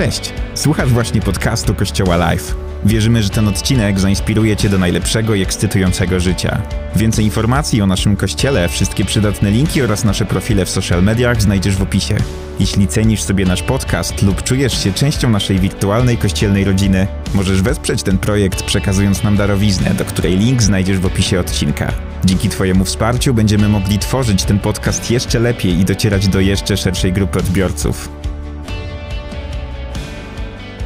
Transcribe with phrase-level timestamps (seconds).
[0.00, 0.32] Cześć!
[0.54, 2.54] Słuchasz właśnie podcastu Kościoła Live.
[2.84, 6.62] Wierzymy, że ten odcinek zainspiruje Cię do najlepszego i ekscytującego życia.
[6.96, 11.76] Więcej informacji o naszym kościele, wszystkie przydatne linki oraz nasze profile w social mediach znajdziesz
[11.76, 12.16] w opisie.
[12.60, 18.02] Jeśli cenisz sobie nasz podcast lub czujesz się częścią naszej wirtualnej kościelnej rodziny, możesz wesprzeć
[18.02, 21.92] ten projekt przekazując nam darowiznę, do której link znajdziesz w opisie odcinka.
[22.24, 27.12] Dzięki Twojemu wsparciu będziemy mogli tworzyć ten podcast jeszcze lepiej i docierać do jeszcze szerszej
[27.12, 28.19] grupy odbiorców.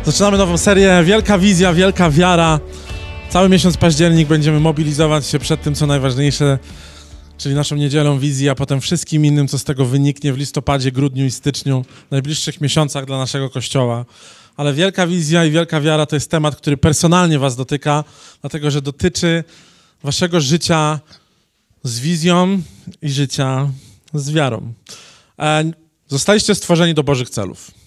[0.07, 2.61] Zaczynamy nową serię Wielka Wizja, Wielka Wiara.
[3.31, 6.59] Cały miesiąc październik będziemy mobilizować się przed tym, co najważniejsze,
[7.39, 11.25] czyli naszą niedzielą wizji, a potem wszystkim innym, co z tego wyniknie w listopadzie, grudniu
[11.25, 14.05] i styczniu, w najbliższych miesiącach dla naszego Kościoła.
[14.57, 18.05] Ale Wielka Wizja i Wielka Wiara to jest temat, który personalnie Was dotyka,
[18.41, 19.45] dlatego że dotyczy
[20.03, 21.01] Waszego życia
[21.83, 22.63] z wizją
[23.03, 23.71] i życia
[24.15, 24.73] z wiarą.
[25.39, 25.71] E,
[26.09, 27.84] zostaliście stworzeni do Bożych celów.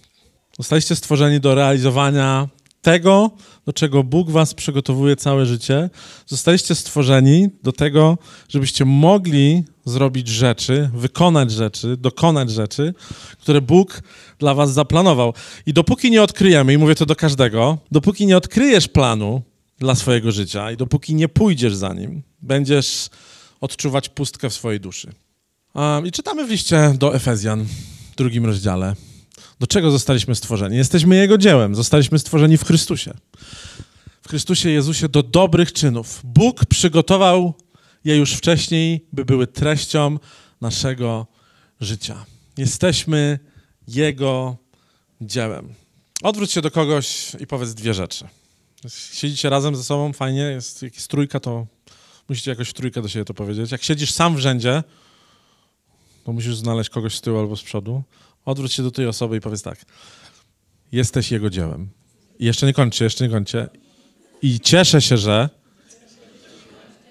[0.58, 2.48] Zostaliście stworzeni do realizowania
[2.82, 3.32] tego,
[3.66, 5.90] do czego Bóg was przygotowuje całe życie.
[6.26, 8.18] Zostaliście stworzeni do tego,
[8.50, 12.94] żebyście mogli zrobić rzeczy, wykonać rzeczy, dokonać rzeczy,
[13.40, 14.02] które Bóg
[14.40, 15.34] dla was zaplanował.
[15.66, 19.42] I dopóki nie odkryjemy, i mówię to do każdego, dopóki nie odkryjesz planu
[19.80, 23.10] dla swojego życia i dopóki nie pójdziesz za nim, będziesz
[23.62, 25.12] odczuwać pustkę w swojej duszy.
[26.06, 27.66] I czytamy w liście do Efezjan,
[28.12, 28.96] w drugim rozdziale.
[29.60, 30.78] Do czego zostaliśmy stworzeni?
[30.78, 33.14] Jesteśmy Jego dziełem, zostaliśmy stworzeni w Chrystusie.
[34.22, 36.22] W Chrystusie Jezusie do dobrych czynów.
[36.24, 37.54] Bóg przygotował
[38.06, 40.18] je już wcześniej, by były treścią
[40.62, 41.28] naszego
[41.82, 42.26] życia.
[42.58, 43.40] Jesteśmy
[43.88, 44.58] Jego
[45.22, 45.74] dziełem.
[46.24, 48.28] Odwróć się do kogoś i powiedz dwie rzeczy.
[49.14, 51.68] Siedzicie razem ze sobą, fajnie, jest, jak jest trójka, to
[52.30, 53.72] musicie jakoś w trójkę do siebie to powiedzieć.
[53.72, 54.84] Jak siedzisz sam w rzędzie,
[56.24, 58.04] to musisz znaleźć kogoś z tyłu albo z przodu.
[58.48, 59.86] Odwróć się do tej osoby i powiedz tak.
[60.92, 61.90] Jesteś jego dziełem.
[62.40, 63.70] I jeszcze nie kończę, jeszcze nie kończę.
[64.42, 65.50] I cieszę się, że...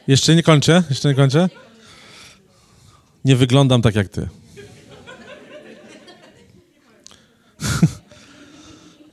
[0.06, 1.48] Jeszcze nie kończę, jeszcze nie kończę.
[3.24, 4.28] Nie wyglądam tak jak ty.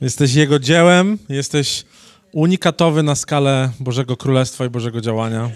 [0.00, 1.84] jesteś jego dziełem, jesteś
[2.32, 5.50] unikatowy na skalę Bożego Królestwa i Bożego działania.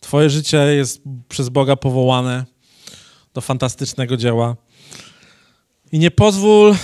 [0.00, 2.44] Twoje życie jest przez Boga powołane
[3.34, 4.56] do fantastycznego dzieła.
[5.92, 6.76] I nie pozwól,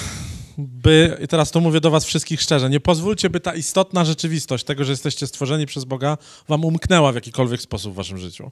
[0.58, 4.64] by, i teraz to mówię do was wszystkich szczerze, nie pozwólcie, by ta istotna rzeczywistość
[4.64, 6.18] tego, że jesteście stworzeni przez Boga,
[6.48, 8.50] wam umknęła w jakikolwiek sposób w waszym życiu.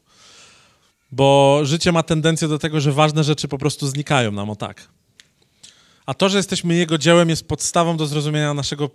[1.12, 4.88] Bo życie ma tendencję do tego, że ważne rzeczy po prostu znikają nam o tak.
[6.06, 8.90] A to, że jesteśmy Jego dziełem, jest podstawą do zrozumienia naszego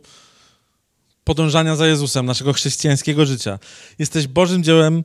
[1.24, 3.60] podążania za Jezusem, naszego chrześcijańskiego życia.
[4.00, 5.04] Jesteś Bożym dziełem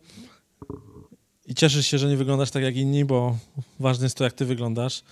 [1.46, 3.38] i cieszysz się, że nie wyglądasz tak jak inni, bo
[3.80, 5.02] ważne jest to, jak ty wyglądasz.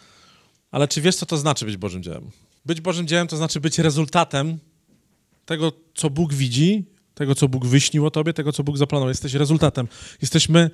[0.71, 2.31] Ale czy wiesz, co to znaczy być Bożym dziełem?
[2.67, 4.59] Być Bożym dziełem to znaczy być rezultatem
[5.47, 6.85] tego, co Bóg widzi,
[7.15, 9.09] tego, co Bóg wyśnił o tobie, tego, co Bóg zaplanował.
[9.09, 9.89] Jesteś rezultatem.
[10.23, 10.71] Jesteśmy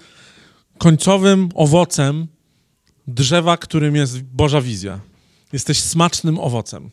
[0.79, 2.27] końcowym owocem
[3.07, 5.01] drzewa, którym jest Boża wizja.
[5.53, 6.91] Jesteś smacznym owocem.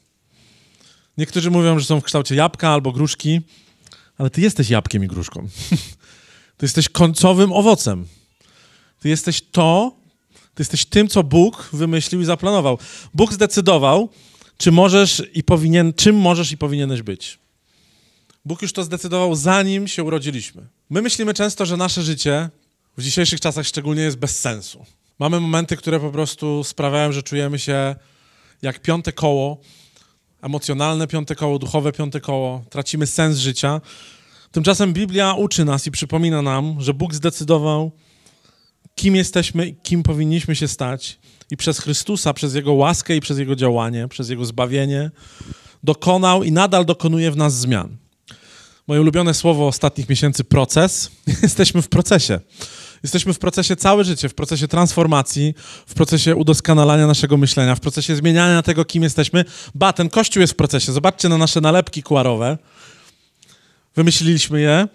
[1.18, 3.42] Niektórzy mówią, że są w kształcie jabłka albo gruszki,
[4.18, 5.48] ale ty jesteś jabłkiem i gruszką.
[6.58, 8.08] ty jesteś końcowym owocem.
[9.00, 9.96] Ty jesteś to,
[10.62, 12.78] jesteś tym, co Bóg wymyślił i zaplanował.
[13.14, 14.10] Bóg zdecydował,
[14.58, 17.40] czy możesz i powinien, czym możesz i powinieneś być.
[18.46, 20.68] Bóg już to zdecydował, zanim się urodziliśmy.
[20.90, 22.50] My myślimy często, że nasze życie
[22.98, 24.86] w dzisiejszych czasach szczególnie jest bez sensu.
[25.20, 27.96] Mamy momenty, które po prostu sprawiają, że czujemy się
[28.62, 29.58] jak piąte koło,
[30.42, 33.82] emocjonalne piąte koło, duchowe piąte koło, tracimy sens życia.
[34.52, 37.92] Tymczasem Biblia uczy nas i przypomina nam, że Bóg zdecydował,
[38.96, 41.20] kim jesteśmy kim powinniśmy się stać.
[41.52, 45.12] I przez Chrystusa, przez Jego łaskę i przez Jego działanie, przez Jego zbawienie,
[45.84, 47.98] dokonał i nadal dokonuje w nas zmian.
[48.88, 51.12] Moje ulubione słowo ostatnich miesięcy proces.
[51.44, 52.40] Jesteśmy w procesie.
[53.04, 55.54] Jesteśmy w procesie całe życie, w procesie transformacji,
[55.88, 59.46] w procesie udoskonalania naszego myślenia, w procesie zmieniania tego, kim jesteśmy.
[59.76, 60.92] Ba, ten kościół jest w procesie.
[60.92, 62.58] Zobaczcie na nasze nalepki kuarowe.
[63.96, 64.88] Wymyśliliśmy je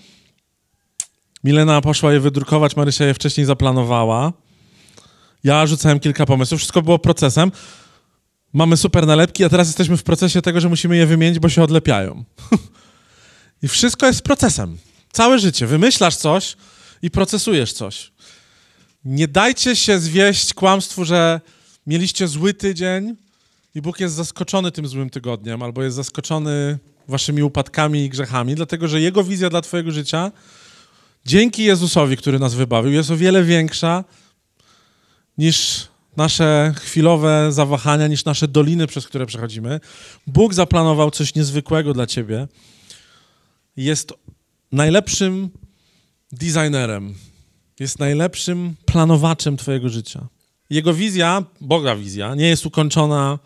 [1.47, 4.33] Milena poszła je wydrukować, Marysia je wcześniej zaplanowała.
[5.45, 7.53] Ja rzucałem kilka pomysłów, wszystko było procesem.
[8.53, 11.63] Mamy super nalepki, a teraz jesteśmy w procesie tego, że musimy je wymienić, bo się
[11.63, 12.25] odlepiają.
[13.63, 14.79] I wszystko jest procesem.
[15.13, 15.67] Całe życie.
[15.67, 16.57] Wymyślasz coś
[17.03, 18.13] i procesujesz coś.
[19.05, 21.41] Nie dajcie się zwieść kłamstwu, że
[21.87, 23.17] mieliście zły tydzień
[23.75, 26.79] i Bóg jest zaskoczony tym złym tygodniem, albo jest zaskoczony
[27.09, 30.33] waszymi upadkami i grzechami, dlatego że Jego wizja dla Twojego życia
[31.27, 34.05] dzięki Jezusowi, który nas wybawił, jest o wiele większa
[35.39, 39.81] niż nasze chwilowe zawahania, niż nasze doliny, przez które przechodzimy.
[40.27, 42.49] Bóg zaplanował coś niezwykłego dla ciebie.
[43.77, 44.13] Jest
[44.73, 45.51] najlepszym
[46.33, 47.15] designerem,
[47.81, 50.27] jest najlepszym planowaczem twojego życia.
[50.71, 53.39] Jego wizja, Boga wizja, nie jest ukończona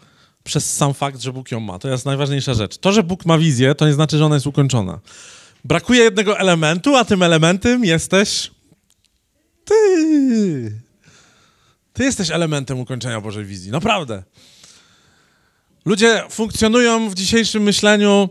[0.44, 1.78] przez sam fakt, że Bóg ją ma.
[1.78, 2.78] To jest najważniejsza rzecz.
[2.78, 5.00] To, że Bóg ma wizję, to nie znaczy, że ona jest ukończona.
[5.64, 8.50] Brakuje jednego elementu, a tym elementem jesteś
[9.64, 10.80] ty.
[11.92, 13.70] Ty jesteś elementem ukończenia Bożej wizji.
[13.70, 14.22] Naprawdę.
[15.84, 18.28] Ludzie funkcjonują w dzisiejszym myśleniu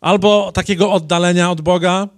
[0.00, 2.08] albo takiego oddalenia od Boga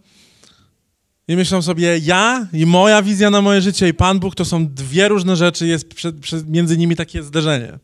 [1.29, 4.69] i myślą sobie, ja i moja wizja na moje życie i Pan Bóg to są
[4.69, 7.79] dwie różne rzeczy, jest przed, przed, między nimi takie zderzenie.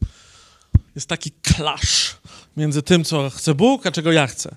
[0.94, 2.16] Jest taki clash
[2.56, 4.56] między tym, co chce Bóg, a czego ja chcę.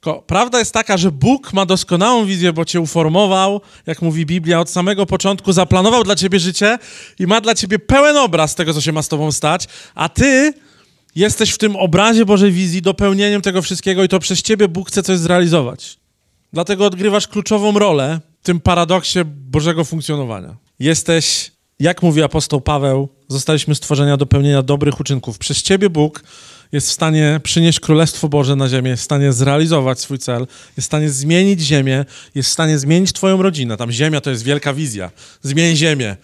[0.00, 4.60] Tylko prawda jest taka, że Bóg ma doskonałą wizję, bo cię uformował, jak mówi Biblia,
[4.60, 6.78] od samego początku zaplanował dla ciebie życie
[7.18, 10.52] i ma dla ciebie pełen obraz tego, co się ma z tobą stać, a ty
[11.14, 15.02] jesteś w tym obrazie Bożej wizji dopełnieniem tego wszystkiego i to przez ciebie Bóg chce
[15.02, 15.98] coś zrealizować.
[16.52, 20.56] Dlatego odgrywasz kluczową rolę w tym paradoksie Bożego funkcjonowania.
[20.78, 25.38] Jesteś, jak mówi apostoł Paweł, zostaliśmy stworzenia do pełnienia dobrych uczynków.
[25.38, 26.22] Przez ciebie Bóg
[26.72, 30.46] jest w stanie przynieść Królestwo Boże na ziemię, jest w stanie zrealizować swój cel,
[30.76, 33.76] jest w stanie zmienić ziemię, jest w stanie zmienić twoją rodzinę.
[33.76, 35.10] Tam ziemia to jest wielka wizja.
[35.42, 36.16] Zmień ziemię.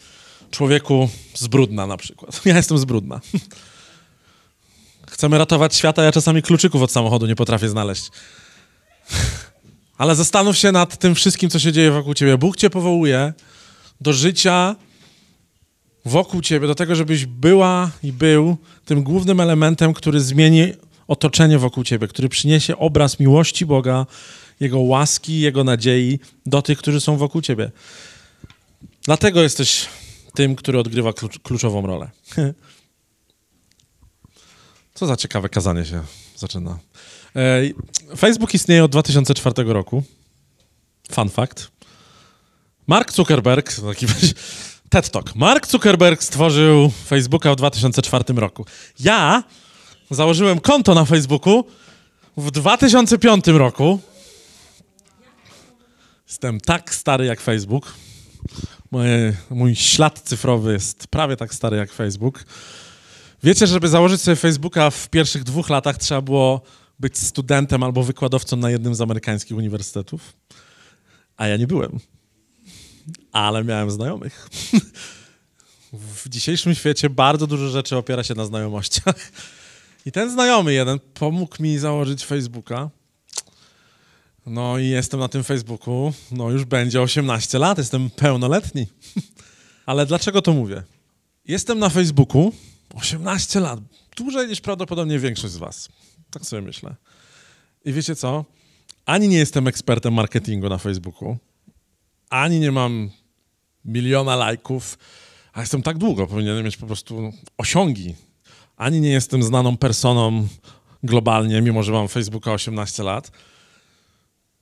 [0.51, 2.41] Człowieku z brudna na przykład.
[2.45, 3.21] Ja jestem z brudna.
[5.11, 8.11] Chcemy ratować świata, ja czasami kluczyków od samochodu nie potrafię znaleźć.
[9.99, 12.39] Ale zastanów się nad tym wszystkim, co się dzieje wokół ciebie.
[12.39, 13.33] Bóg cię powołuje
[14.01, 14.77] do życia
[16.07, 20.73] wokół ciebie, do tego, żebyś była i był tym głównym elementem, który zmieni
[21.09, 24.07] otoczenie wokół ciebie, który przyniesie obraz miłości Boga,
[24.61, 27.71] Jego łaski, Jego nadziei do tych, którzy są wokół ciebie.
[29.03, 29.87] Dlatego jesteś
[30.35, 32.11] tym, który odgrywa klucz, kluczową rolę.
[34.95, 36.03] Co za ciekawe kazanie się
[36.37, 36.79] zaczyna.
[38.17, 40.03] Facebook istnieje od 2004 roku.
[41.13, 41.71] Fun fact.
[42.87, 44.07] Mark Zuckerberg, taki
[44.89, 45.35] TED Talk.
[45.35, 48.67] Mark Zuckerberg stworzył Facebooka w 2004 roku.
[49.01, 49.45] Ja
[50.11, 51.65] założyłem konto na Facebooku
[52.37, 54.01] w 2005 roku.
[56.27, 57.95] Jestem tak stary jak Facebook.
[58.91, 62.45] Moje, mój ślad cyfrowy jest prawie tak stary jak Facebook.
[63.43, 66.61] Wiecie, żeby założyć sobie Facebooka w pierwszych dwóch latach trzeba było
[66.99, 70.33] być studentem albo wykładowcą na jednym z amerykańskich uniwersytetów.
[71.37, 72.01] A ja nie byłem
[73.33, 74.49] ale miałem znajomych.
[75.93, 79.33] w dzisiejszym świecie bardzo dużo rzeczy opiera się na znajomościach.
[80.07, 82.91] I ten znajomy jeden pomógł mi założyć Facebooka.
[84.47, 88.87] No i jestem na tym Facebooku, no już będzie 18 lat, jestem pełnoletni.
[89.87, 90.83] Ale dlaczego to mówię?
[91.45, 92.53] Jestem na Facebooku
[92.95, 93.81] 18 lat,
[94.17, 95.89] dłużej niż prawdopodobnie większość z was.
[96.31, 96.95] Tak sobie myślę.
[97.85, 98.45] I wiecie co?
[99.07, 101.37] Ani nie jestem ekspertem marketingu na Facebooku,
[102.31, 103.11] ani nie mam
[103.85, 104.99] miliona lajków,
[105.53, 108.15] a jestem tak długo, powinienem mieć po prostu osiągi.
[108.77, 110.49] Ani nie jestem znaną personą
[111.03, 113.31] globalnie, mimo że mam Facebooka 18 lat.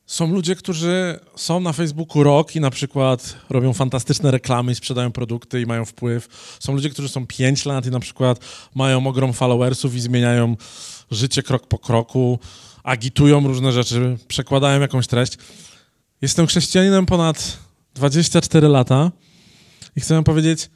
[0.07, 5.13] Są ludzie, którzy są na Facebooku rok i na przykład robią fantastyczne reklamy i sprzedają
[5.13, 6.29] produkty i mają wpływ.
[6.61, 8.39] Są ludzie, którzy są 5 lat i na przykład
[8.75, 10.57] mają ogrom followersów i zmieniają
[11.11, 12.39] życie krok po kroku,
[12.83, 15.39] agitują różne rzeczy, przekładają jakąś treść.
[16.25, 17.59] Jestem chrześcijaninem ponad
[17.95, 19.13] 24 lata
[19.97, 20.71] i chcę wam powiedzieć,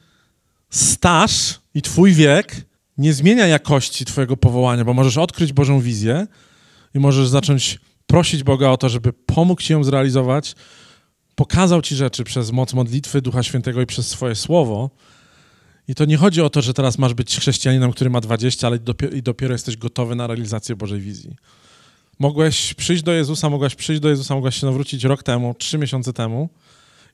[0.69, 2.55] staż i twój wiek
[2.97, 6.27] nie zmienia jakości twojego powołania, bo możesz odkryć Bożą wizję
[6.95, 10.55] i możesz zacząć prosić Boga o to, żeby pomógł ci ją zrealizować,
[11.35, 14.89] pokazał ci rzeczy przez moc modlitwy Ducha Świętego i przez swoje słowo.
[15.87, 18.79] I to nie chodzi o to, że teraz masz być chrześcijaninem, który ma 20, ale
[18.79, 21.35] dopiero, i dopiero jesteś gotowy na realizację Bożej wizji.
[22.19, 26.13] Mogłeś przyjść do Jezusa, mogłaś przyjść do Jezusa, mogłaś się nawrócić rok temu, trzy miesiące
[26.13, 26.49] temu.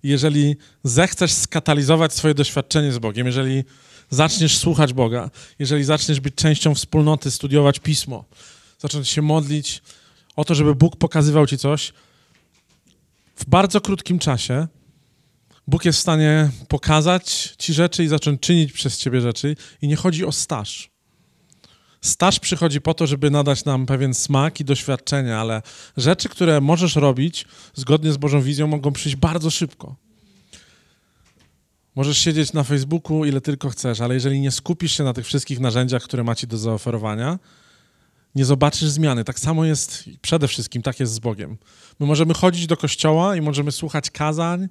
[0.04, 3.64] Jeżeli zechcesz skatalizować swoje doświadczenie z Bogiem, jeżeli
[4.10, 8.26] zaczniesz słuchać Boga, jeżeli zaczniesz być częścią wspólnoty, studiować Pismo,
[8.80, 9.82] zacząć się modlić
[10.36, 11.94] o to, żeby Bóg pokazywał ci coś,
[13.36, 14.68] w bardzo krótkim czasie
[15.68, 19.56] Bóg jest w stanie pokazać ci rzeczy i zacząć czynić przez ciebie rzeczy.
[19.82, 20.90] I nie chodzi o staż.
[22.06, 25.62] Staż przychodzi po to, żeby nadać nam pewien smak i doświadczenie, ale
[25.98, 29.96] rzeczy, które możesz robić zgodnie z Bożą wizją, mogą przyjść bardzo szybko.
[31.96, 35.60] Możesz siedzieć na Facebooku ile tylko chcesz, ale jeżeli nie skupisz się na tych wszystkich
[35.60, 37.40] narzędziach, które macie do zaoferowania,
[38.36, 39.24] nie zobaczysz zmiany.
[39.24, 41.58] Tak samo jest przede wszystkim, tak jest z Bogiem.
[42.00, 44.68] My możemy chodzić do kościoła i możemy słuchać kazań,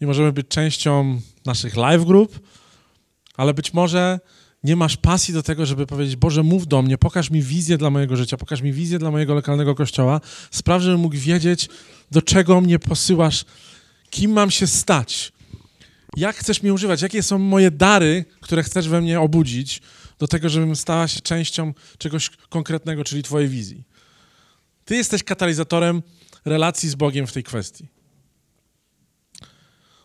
[0.00, 2.40] i możemy być częścią naszych live group,
[3.36, 4.20] Ale być może
[4.64, 7.90] nie masz pasji do tego, żeby powiedzieć: Boże, mów do mnie, pokaż mi wizję dla
[7.90, 10.20] mojego życia, pokaż mi wizję dla mojego lokalnego kościoła.
[10.50, 11.68] Spraw, żebym mógł wiedzieć,
[12.10, 13.44] do czego mnie posyłasz,
[14.10, 15.32] kim mam się stać,
[16.16, 19.82] jak chcesz mnie używać, jakie są moje dary, które chcesz we mnie obudzić,
[20.18, 23.84] do tego, żebym stała się częścią czegoś konkretnego, czyli Twojej wizji.
[24.84, 26.02] Ty jesteś katalizatorem
[26.44, 27.86] relacji z Bogiem w tej kwestii.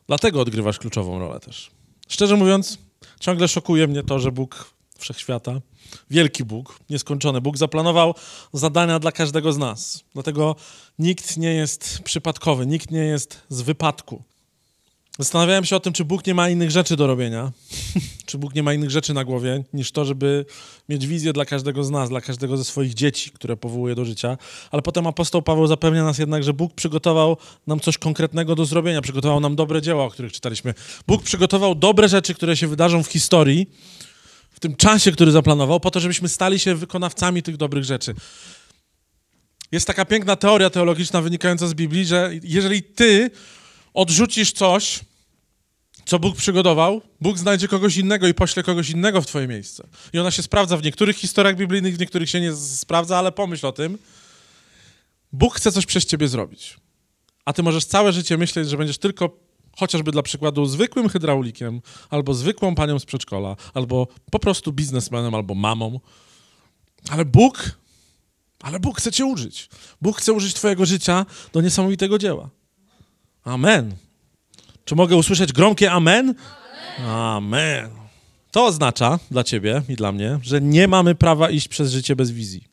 [0.08, 1.72] Dlatego odgrywasz kluczową rolę też.
[2.08, 2.78] Szczerze mówiąc,
[3.19, 5.62] ciągle szokuje mnie to, że Bóg wszechświata,
[6.10, 8.15] wielki Bóg, nieskończony Bóg, zaplanował
[8.53, 10.03] zadania dla każdego z nas.
[10.13, 10.55] Dlatego
[11.00, 14.24] nikt nie jest przypadkowy, nikt nie jest z wypadku.
[15.19, 17.51] Zastanawiałem się o tym, czy Bóg nie ma innych rzeczy do robienia,
[18.25, 20.45] czy Bóg nie ma innych rzeczy na głowie, niż to, żeby
[20.89, 24.38] mieć wizję dla każdego z nas, dla każdego ze swoich dzieci, które powołuje do życia.
[24.72, 29.01] Ale potem apostoł Paweł zapewnia nas jednak, że Bóg przygotował nam coś konkretnego do zrobienia,
[29.01, 30.74] przygotował nam dobre dzieła, o których czytaliśmy.
[31.07, 33.69] Bóg przygotował dobre rzeczy, które się wydarzą w historii,
[34.51, 38.15] w tym czasie, który zaplanował, po to, żebyśmy stali się wykonawcami tych dobrych rzeczy.
[39.72, 43.31] Jest taka piękna teoria teologiczna wynikająca z Biblii, że jeżeli ty
[43.96, 45.00] odrzucisz coś,
[46.06, 49.88] co Bóg przygotował, Bóg znajdzie kogoś innego i pośle kogoś innego w twoje miejsce.
[50.14, 53.66] I ona się sprawdza w niektórych historiach biblijnych, w niektórych się nie sprawdza, ale pomyśl
[53.66, 53.98] o tym.
[55.32, 56.78] Bóg chce coś przez ciebie zrobić.
[57.46, 59.38] A ty możesz całe życie myśleć, że będziesz tylko
[59.78, 65.56] chociażby dla przykładu zwykłym hydraulikiem, albo zwykłą panią z przedszkola, albo po prostu biznesmenem, albo
[65.56, 66.00] mamą.
[67.10, 67.72] Ale Bóg,
[68.62, 69.70] ale Bóg chce cię użyć.
[70.02, 72.50] Bóg chce użyć twojego życia do niesamowitego dzieła.
[73.46, 73.96] Amen.
[74.86, 76.36] Czy mogę usłyszeć gromkie amen?
[77.08, 77.90] Amen.
[78.52, 82.32] To oznacza dla ciebie i dla mnie, że nie mamy prawa iść przez życie bez
[82.32, 82.68] wizji.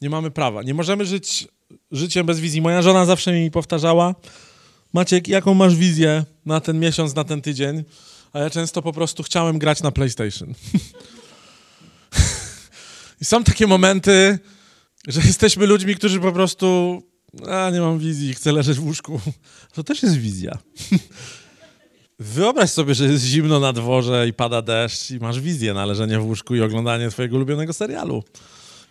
[0.00, 0.62] Nie mamy prawa.
[0.62, 1.48] Nie możemy żyć
[1.92, 2.62] życiem bez wizji.
[2.62, 4.14] Moja żona zawsze mi powtarzała,
[4.92, 7.84] Maciek, jaką masz wizję na ten miesiąc, na ten tydzień?
[8.32, 10.54] A ja często po prostu chciałem grać na PlayStation.
[13.20, 14.38] I są takie momenty,
[15.08, 17.02] że jesteśmy ludźmi, którzy po prostu
[17.50, 19.20] a nie mam wizji, chcę leżeć w łóżku.
[19.74, 20.58] To też jest wizja.
[22.18, 26.18] Wyobraź sobie, że jest zimno na dworze i pada deszcz i masz wizję na leżenie
[26.18, 28.24] w łóżku i oglądanie twojego ulubionego serialu.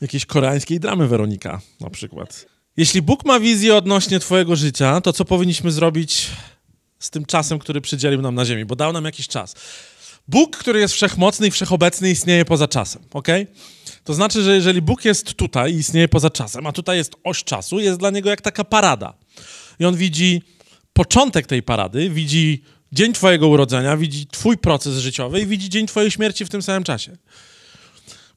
[0.01, 2.45] Jakiejś koreańskiej dramy Weronika na przykład.
[2.77, 6.31] Jeśli Bóg ma wizję odnośnie twojego życia, to co powinniśmy zrobić
[6.99, 8.65] z tym czasem, który przydzielił nam na ziemi?
[8.65, 9.55] Bo dał nam jakiś czas.
[10.27, 13.27] Bóg, który jest wszechmocny i wszechobecny, istnieje poza czasem, ok?
[14.03, 17.43] To znaczy, że jeżeli Bóg jest tutaj i istnieje poza czasem, a tutaj jest oś
[17.43, 19.13] czasu, jest dla niego jak taka parada.
[19.79, 20.41] I on widzi
[20.93, 26.11] początek tej parady, widzi dzień Twojego urodzenia, widzi Twój proces życiowy i widzi dzień Twojej
[26.11, 27.17] śmierci w tym samym czasie.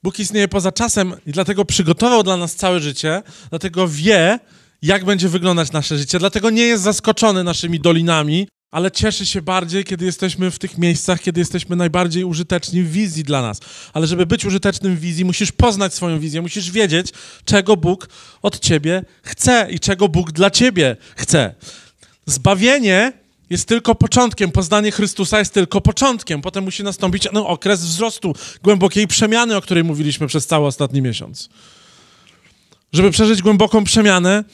[0.03, 4.39] Bóg istnieje poza czasem i dlatego przygotował dla nas całe życie, dlatego wie,
[4.83, 9.85] jak będzie wyglądać nasze życie, dlatego nie jest zaskoczony naszymi dolinami, ale cieszy się bardziej,
[9.85, 13.61] kiedy jesteśmy w tych miejscach, kiedy jesteśmy najbardziej użyteczni w wizji dla nas.
[13.93, 17.13] Ale żeby być użytecznym w wizji, musisz poznać swoją wizję, musisz wiedzieć,
[17.45, 18.09] czego Bóg
[18.43, 21.55] od ciebie chce i czego Bóg dla ciebie chce.
[22.27, 23.13] Zbawienie
[23.51, 26.43] jest tylko początkiem, poznanie Chrystusa jest tylko początkiem.
[26.43, 31.49] Potem musi nastąpić no, okres wzrostu, głębokiej przemiany, o której mówiliśmy przez cały ostatni miesiąc.
[32.93, 34.45] Żeby przeżyć głęboką przemianę,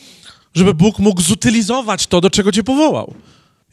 [0.55, 3.15] żeby Bóg mógł zutylizować to, do czego cię powołał.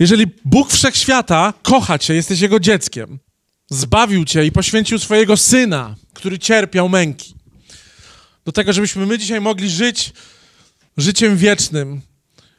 [0.02, 3.20] Jeżeli Bóg wszechświata kocha cię, jesteś jego dzieckiem,
[3.70, 7.36] zbawił cię i poświęcił swojego syna, który cierpiał męki,
[8.46, 10.14] do tego, żebyśmy my dzisiaj mogli żyć
[10.98, 12.02] życiem wiecznym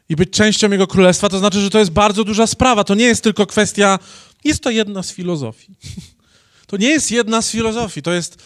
[0.09, 2.85] i być częścią jego królestwa, to znaczy, że to jest bardzo duża sprawa.
[2.85, 3.99] To nie jest tylko kwestia,
[4.45, 5.75] jest to jedna z filozofii.
[6.67, 8.43] To nie jest jedna z filozofii, to jest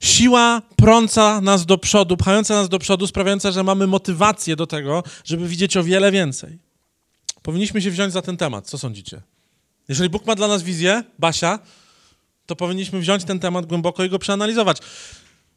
[0.00, 5.02] siła prąca nas do przodu, pchająca nas do przodu, sprawiająca, że mamy motywację do tego,
[5.24, 6.63] żeby widzieć o wiele więcej.
[7.44, 8.66] Powinniśmy się wziąć za ten temat.
[8.66, 9.22] Co sądzicie?
[9.88, 11.58] Jeżeli Bóg ma dla nas wizję, Basia,
[12.46, 14.78] to powinniśmy wziąć ten temat głęboko i go przeanalizować.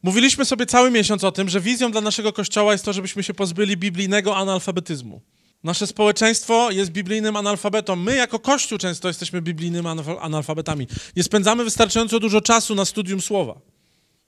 [0.02, 3.34] Mówiliśmy sobie cały miesiąc o tym, że wizją dla naszego kościoła jest to, żebyśmy się
[3.34, 5.20] pozbyli biblijnego analfabetyzmu.
[5.64, 7.96] Nasze społeczeństwo jest biblijnym analfabetą.
[7.96, 9.88] My, jako Kościół, często jesteśmy biblijnymi
[10.20, 10.86] analfabetami.
[11.16, 13.60] Nie spędzamy wystarczająco dużo czasu na studium słowa.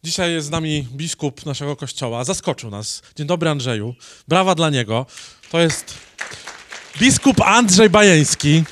[0.05, 2.25] Dzisiaj jest z nami biskup naszego kościoła.
[2.25, 3.03] Zaskoczył nas.
[3.17, 3.95] Dzień dobry, Andrzeju.
[4.29, 5.07] Brawa dla niego.
[5.51, 5.95] To jest
[6.99, 8.65] Biskup Andrzej Bajeński.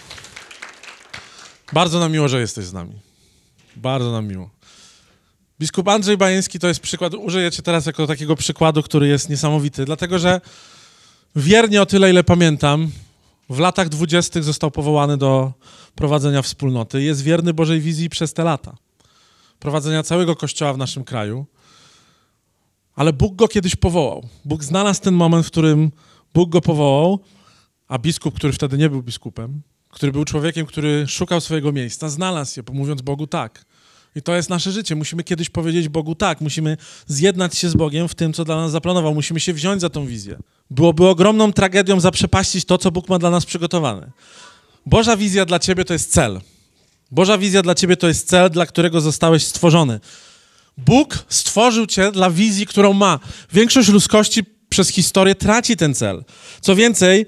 [1.73, 2.95] Bardzo nam miło, że jesteś z nami.
[3.77, 4.51] Bardzo nam miło.
[5.61, 9.85] Biskup Andrzej Bajeński to jest przykład, użyję cię teraz jako takiego przykładu, który jest niesamowity,
[9.85, 10.41] dlatego że
[11.37, 12.91] wiernie o tyle, ile pamiętam,
[13.51, 15.53] w latach dwudziestych został powołany do
[15.95, 17.03] prowadzenia wspólnoty.
[17.03, 18.77] Jest wierny Bożej wizji przez te lata.
[19.59, 21.47] Prowadzenia całego kościoła w naszym kraju.
[22.97, 24.29] Ale Bóg go kiedyś powołał.
[24.45, 25.91] Bóg znalazł ten moment, w którym
[26.35, 27.21] Bóg go powołał
[27.89, 32.61] a biskup, który wtedy nie był biskupem, który był człowiekiem, który szukał swojego miejsca, znalazł
[32.61, 33.65] je, mówiąc Bogu tak.
[34.17, 34.95] I to jest nasze życie.
[34.95, 36.41] Musimy kiedyś powiedzieć Bogu tak.
[36.41, 36.77] Musimy
[37.07, 39.15] zjednać się z Bogiem w tym, co dla nas zaplanował.
[39.15, 40.39] Musimy się wziąć za tą wizję.
[40.71, 44.11] Byłoby ogromną tragedią zaprzepaścić to, co Bóg ma dla nas przygotowane.
[44.87, 46.41] Boża wizja dla ciebie to jest cel.
[47.11, 50.01] Boża wizja dla ciebie to jest cel, dla którego zostałeś stworzony.
[50.79, 53.19] Bóg stworzył cię dla wizji, którą ma.
[53.53, 56.25] Większość ludzkości przez historię traci ten cel.
[56.61, 57.27] Co więcej,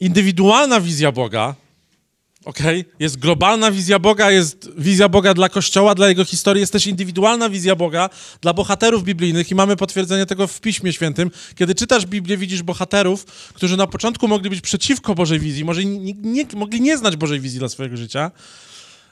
[0.00, 1.54] indywidualna wizja Boga,
[2.44, 6.86] okay, jest globalna wizja Boga, jest wizja Boga dla Kościoła, dla jego historii, jest też
[6.86, 8.10] indywidualna wizja Boga
[8.40, 11.30] dla bohaterów biblijnych i mamy potwierdzenie tego w Piśmie Świętym.
[11.54, 13.24] Kiedy czytasz Biblię, widzisz bohaterów,
[13.54, 17.40] którzy na początku mogli być przeciwko Bożej wizji, może nie, nie, mogli nie znać Bożej
[17.40, 18.30] wizji dla swojego życia,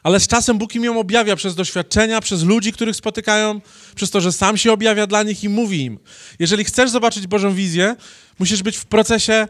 [0.03, 3.61] ale z czasem Bóg im ją objawia przez doświadczenia, przez ludzi, których spotykają,
[3.95, 5.99] przez to, że sam się objawia dla nich i mówi im.
[6.39, 7.97] Jeżeli chcesz zobaczyć Bożą wizję,
[8.39, 9.49] musisz być w procesie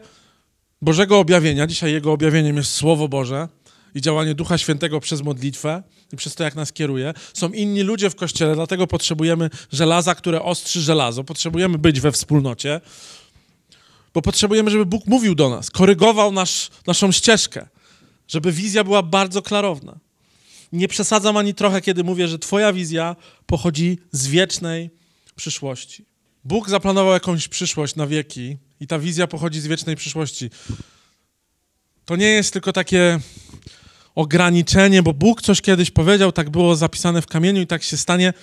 [0.85, 1.67] Bożego objawienia.
[1.67, 3.47] Dzisiaj Jego objawieniem jest Słowo Boże
[3.95, 7.13] i działanie Ducha Świętego przez modlitwę i przez to, jak nas kieruje.
[7.33, 11.23] Są inni ludzie w Kościele, dlatego potrzebujemy żelaza, które ostrzy żelazo.
[11.23, 12.81] Potrzebujemy być we wspólnocie,
[14.13, 17.67] bo potrzebujemy, żeby Bóg mówił do nas, korygował nasz, naszą ścieżkę,
[18.27, 19.99] żeby wizja była bardzo klarowna
[20.73, 23.15] nie przesadzam ani trochę, kiedy mówię, że Twoja wizja
[23.45, 24.89] pochodzi z wiecznej
[25.35, 26.05] przyszłości.
[26.43, 30.49] Bóg zaplanował jakąś przyszłość na wieki i ta wizja pochodzi z wiecznej przyszłości.
[32.05, 33.19] To nie jest tylko takie
[34.15, 38.33] ograniczenie, bo Bóg coś kiedyś powiedział, tak było zapisane w kamieniu i tak się stanie.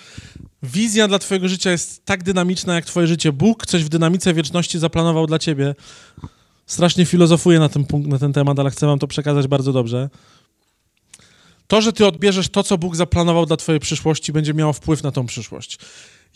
[0.63, 3.33] Wizja dla Twojego życia jest tak dynamiczna jak Twoje życie.
[3.33, 5.75] Bóg coś w dynamice wieczności zaplanował dla Ciebie.
[6.67, 10.11] Strasznie filozofuję na ten, punkt, na ten temat, ale chcę Wam to przekazać bardzo dobrze.
[11.67, 15.13] To, że ty odbierzesz to, co Bóg zaplanował dla twojej przyszłości, będzie miało wpływ na
[15.13, 15.79] tą przyszłość.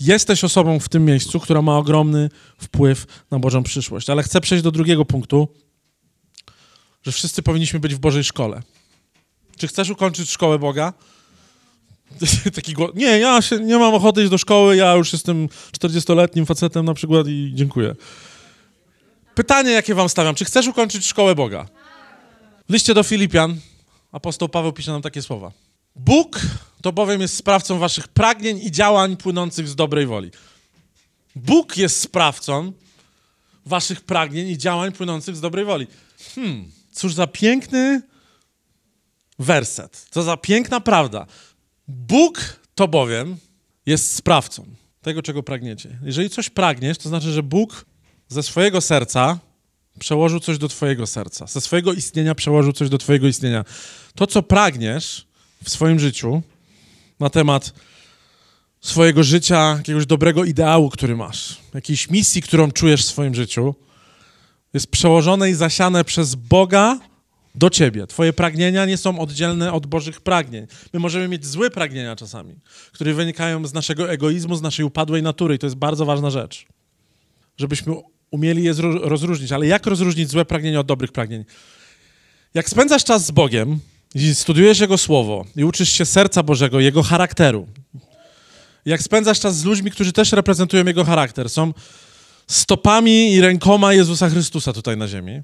[0.00, 4.10] Jesteś osobą w tym miejscu, która ma ogromny wpływ na Bożą przyszłość.
[4.10, 5.48] Ale chcę przejść do drugiego punktu,
[7.02, 8.62] że wszyscy powinniśmy być w Bożej szkole.
[9.58, 10.92] Czy chcesz ukończyć szkołę Boga?
[12.54, 12.90] Taki głos.
[12.94, 16.94] Nie, ja się, nie mam ochoty iść do szkoły, ja już jestem 40-letnim facetem na
[16.94, 17.94] przykład i dziękuję.
[19.34, 20.34] Pytanie, jakie wam stawiam.
[20.34, 21.66] Czy chcesz ukończyć szkołę Boga?
[22.68, 23.60] W liście do Filipian,
[24.12, 25.65] apostoł Paweł pisze nam takie słowa.
[25.96, 26.40] Bóg
[26.82, 30.30] to bowiem jest sprawcą waszych pragnień i działań płynących z dobrej woli.
[31.36, 32.72] Bóg jest sprawcą
[33.66, 35.86] waszych pragnień i działań płynących z dobrej woli.
[36.34, 38.02] Hmm, cóż za piękny
[39.38, 40.06] werset.
[40.10, 41.26] Co za piękna prawda.
[41.88, 43.36] Bóg to bowiem
[43.86, 44.66] jest sprawcą
[45.02, 45.98] tego, czego pragniecie.
[46.02, 47.86] Jeżeli coś pragniesz, to znaczy, że Bóg
[48.28, 49.38] ze swojego serca
[49.98, 51.46] przełożył coś do Twojego serca.
[51.46, 53.64] Ze swojego istnienia przełożył coś do Twojego istnienia.
[54.14, 55.25] To, co pragniesz
[55.64, 56.42] w swoim życiu
[57.20, 57.72] na temat
[58.80, 63.74] swojego życia, jakiegoś dobrego ideału, który masz, jakiejś misji, którą czujesz w swoim życiu,
[64.74, 66.98] jest przełożone i zasiane przez Boga
[67.54, 68.06] do ciebie.
[68.06, 70.66] Twoje pragnienia nie są oddzielne od Bożych pragnień.
[70.92, 72.54] My możemy mieć złe pragnienia czasami,
[72.92, 76.66] które wynikają z naszego egoizmu, z naszej upadłej natury i to jest bardzo ważna rzecz.
[77.56, 77.94] Żebyśmy
[78.30, 79.52] umieli je rozróżnić.
[79.52, 81.44] Ale jak rozróżnić złe pragnienia od dobrych pragnień?
[82.54, 83.78] Jak spędzasz czas z Bogiem
[84.14, 87.66] i studiujesz Jego Słowo i uczysz się serca Bożego, Jego charakteru,
[88.84, 91.72] jak spędzasz czas z ludźmi, którzy też reprezentują Jego charakter, są
[92.46, 95.42] stopami i rękoma Jezusa Chrystusa tutaj na ziemi,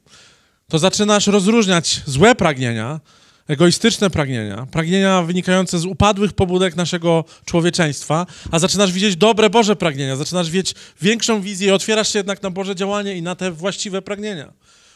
[0.68, 3.00] to zaczynasz rozróżniać złe pragnienia
[3.48, 10.16] egoistyczne pragnienia, pragnienia wynikające z upadłych pobudek naszego człowieczeństwa, a zaczynasz widzieć dobre Boże pragnienia,
[10.16, 14.02] zaczynasz mieć większą wizję i otwierasz się jednak na Boże działanie i na te właściwe
[14.02, 14.52] pragnienia,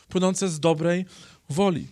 [0.09, 1.05] płynące z dobrej
[1.51, 1.87] woli.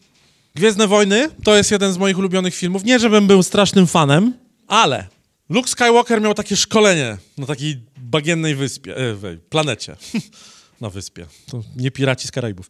[0.56, 2.84] Gwiezdne Wojny to jest jeden z moich ulubionych filmów.
[2.84, 4.38] Nie, żebym był strasznym fanem,
[4.68, 5.06] ale
[5.48, 9.96] Luke Skywalker miał takie szkolenie na takiej bagiennej wyspie, e, planecie.
[10.80, 11.26] na wyspie.
[11.50, 12.68] To nie piraci z Karaibów.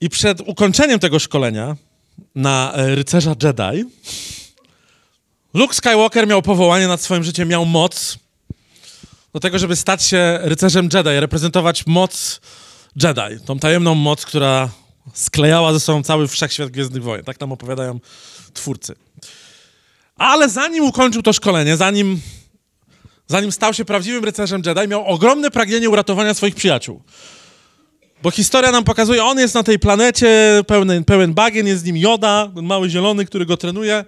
[0.00, 1.76] I przed ukończeniem tego szkolenia
[2.34, 3.84] na e, rycerza Jedi.
[5.54, 8.18] Luke Skywalker miał powołanie nad swoim życiem, miał moc
[9.32, 12.40] do tego, żeby stać się rycerzem Jedi, reprezentować moc
[13.02, 14.68] Jedi, tą tajemną moc, która
[15.14, 17.24] sklejała ze sobą cały wszechświat Gwiezdnych Wojen.
[17.24, 18.00] Tak nam opowiadają
[18.52, 18.94] twórcy.
[20.16, 22.20] Ale zanim ukończył to szkolenie, zanim,
[23.26, 27.02] zanim stał się prawdziwym rycerzem Jedi, miał ogromne pragnienie uratowania swoich przyjaciół.
[28.22, 31.96] Bo historia nam pokazuje, on jest na tej planecie, pełen, pełen bagien, jest z nim
[31.96, 34.04] Joda, ten mały zielony, który go trenuje.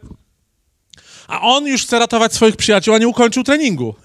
[1.28, 3.94] A on już chce ratować swoich przyjaciół, a nie ukończył treningu.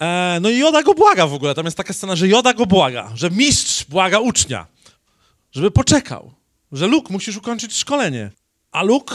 [0.00, 1.54] e, no i Joda go błaga w ogóle.
[1.54, 4.66] Tam jest taka scena, że Joda go błaga, że mistrz błaga ucznia,
[5.52, 6.32] żeby poczekał,
[6.72, 8.30] że Luke, musisz ukończyć szkolenie.
[8.72, 9.14] A Luke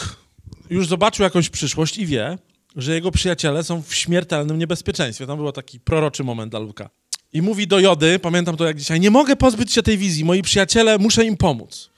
[0.69, 2.37] już zobaczył jakąś przyszłość i wie,
[2.75, 5.27] że jego przyjaciele są w śmiertelnym niebezpieczeństwie.
[5.27, 6.89] Tam był taki proroczy moment dla Luka.
[7.33, 10.41] I mówi do Jody, pamiętam to jak dzisiaj, nie mogę pozbyć się tej wizji, moi
[10.41, 11.89] przyjaciele, muszę im pomóc.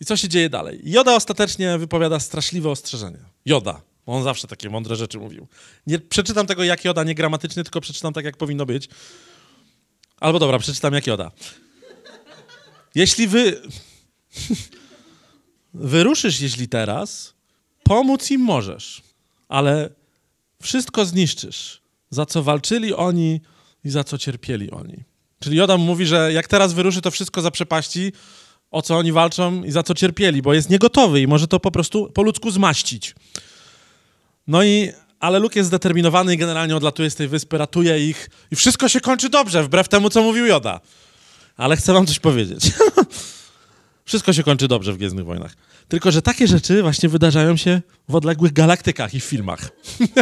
[0.00, 0.80] I co się dzieje dalej?
[0.84, 3.18] Joda ostatecznie wypowiada straszliwe ostrzeżenie.
[3.44, 3.82] Joda.
[4.06, 5.46] On zawsze takie mądre rzeczy mówił.
[5.86, 8.88] Nie przeczytam tego jak Joda, nie gramatycznie, tylko przeczytam tak, jak powinno być.
[10.20, 11.30] Albo dobra, przeczytam jak Joda.
[12.96, 13.60] Jeśli wy...
[15.74, 17.34] wyruszysz, jeśli teraz,
[17.82, 19.02] pomóc im możesz,
[19.48, 19.90] ale
[20.62, 23.40] wszystko zniszczysz, za co walczyli oni
[23.84, 25.04] i za co cierpieli oni.
[25.40, 28.12] Czyli Jodam mówi, że jak teraz wyruszy, to wszystko zaprzepaści,
[28.70, 31.70] o co oni walczą i za co cierpieli, bo jest niegotowy i może to po
[31.70, 33.14] prostu po ludzku zmaścić.
[34.46, 38.56] No i, ale Luke jest zdeterminowany i generalnie odlatuje z tej wyspy, ratuje ich i
[38.56, 40.80] wszystko się kończy dobrze, wbrew temu, co mówił Joda.
[41.56, 42.64] Ale chcę wam coś powiedzieć.
[44.04, 45.56] wszystko się kończy dobrze w Gwiezdnych Wojnach.
[45.88, 49.70] Tylko, że takie rzeczy właśnie wydarzają się w odległych galaktykach i w filmach.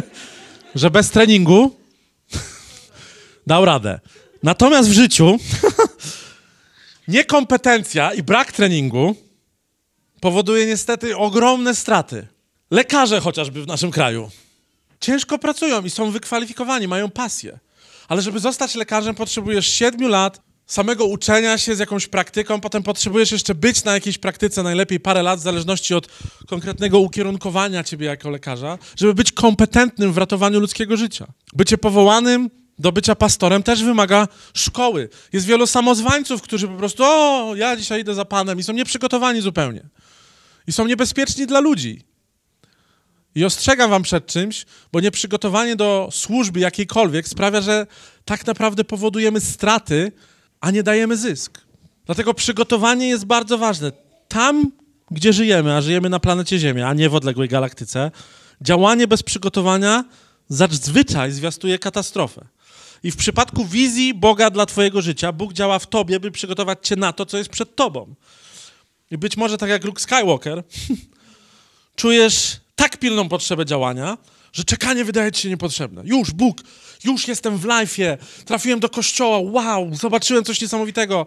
[0.75, 1.77] że bez treningu
[3.47, 4.01] dał radę.
[4.43, 5.39] Natomiast w życiu
[7.09, 9.17] niekompetencja i brak treningu
[10.21, 12.27] powoduje niestety ogromne straty.
[12.71, 14.31] Lekarze chociażby w naszym kraju
[15.05, 17.59] ciężko pracują i są wykwalifikowani, mają pasję.
[18.09, 23.33] Ale żeby zostać lekarzem, potrzebujesz siedmiu lat samego uczenia się z jakąś praktyką, potem potrzebujesz
[23.33, 26.09] jeszcze być na jakiejś praktyce, najlepiej parę lat, w zależności od
[26.47, 31.27] konkretnego ukierunkowania ciebie jako lekarza, żeby być kompetentnym w ratowaniu ludzkiego życia.
[31.53, 35.09] Bycie powołanym do bycia pastorem też wymaga szkoły.
[35.33, 39.41] Jest wielu samozwańców, którzy po prostu, o, ja dzisiaj idę za Panem i są nieprzygotowani
[39.41, 39.89] zupełnie.
[40.67, 42.05] I są niebezpieczni dla ludzi.
[43.35, 47.87] I ostrzegam wam przed czymś, bo nieprzygotowanie do służby jakiejkolwiek sprawia, że
[48.25, 50.13] tak naprawdę powodujemy straty,
[50.65, 51.61] a nie dajemy zysk.
[52.07, 53.93] Dlatego przygotowanie jest bardzo ważne.
[54.29, 54.73] Tam,
[55.11, 58.11] gdzie żyjemy, a żyjemy na planecie Ziemia, a nie w odległej galaktyce,
[58.61, 60.05] działanie bez przygotowania
[60.49, 62.45] zazwyczaj zwiastuje katastrofę.
[63.03, 66.97] I w przypadku wizji Boga dla Twojego życia, Bóg działa w Tobie, by przygotować Cię
[66.97, 68.15] na to, co jest przed Tobą.
[69.11, 70.63] I być może tak jak Luke Skywalker,
[71.97, 74.19] czujesz tak pilną potrzebę działania,
[74.53, 76.03] że czekanie wydaje ci się niepotrzebne.
[76.05, 76.61] Już, Bóg,
[77.05, 81.27] już jestem w life'ie, trafiłem do kościoła, wow, zobaczyłem coś niesamowitego.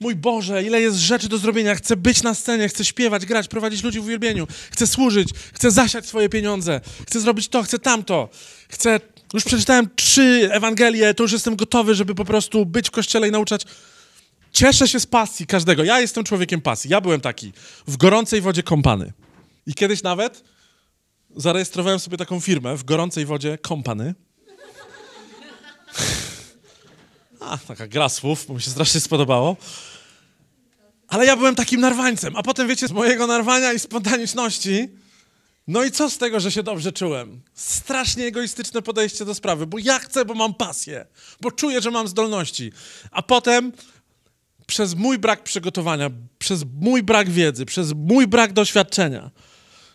[0.00, 1.74] Mój Boże, ile jest rzeczy do zrobienia.
[1.74, 4.46] Chcę być na scenie, chcę śpiewać, grać, prowadzić ludzi w uwielbieniu.
[4.70, 6.80] Chcę służyć, chcę zasiać swoje pieniądze.
[7.06, 8.28] Chcę zrobić to, chcę tamto.
[8.68, 9.00] Chcę...
[9.34, 13.30] Już przeczytałem trzy Ewangelie, to już jestem gotowy, żeby po prostu być w kościele i
[13.30, 13.62] nauczać.
[14.52, 15.84] Cieszę się z pasji każdego.
[15.84, 16.90] Ja jestem człowiekiem pasji.
[16.90, 17.52] Ja byłem taki
[17.86, 19.12] w gorącej wodzie kąpany.
[19.66, 20.44] I kiedyś nawet
[21.36, 24.14] zarejestrowałem sobie taką firmę w gorącej wodzie Company.
[27.40, 29.56] A, taka gra słów, bo mi się strasznie spodobało.
[31.08, 34.88] Ale ja byłem takim narwańcem, a potem wiecie, z mojego narwania i spontaniczności,
[35.68, 37.40] no i co z tego, że się dobrze czułem?
[37.54, 41.06] Strasznie egoistyczne podejście do sprawy, bo ja chcę, bo mam pasję,
[41.40, 42.72] bo czuję, że mam zdolności.
[43.10, 43.72] A potem
[44.66, 49.30] przez mój brak przygotowania, przez mój brak wiedzy, przez mój brak doświadczenia,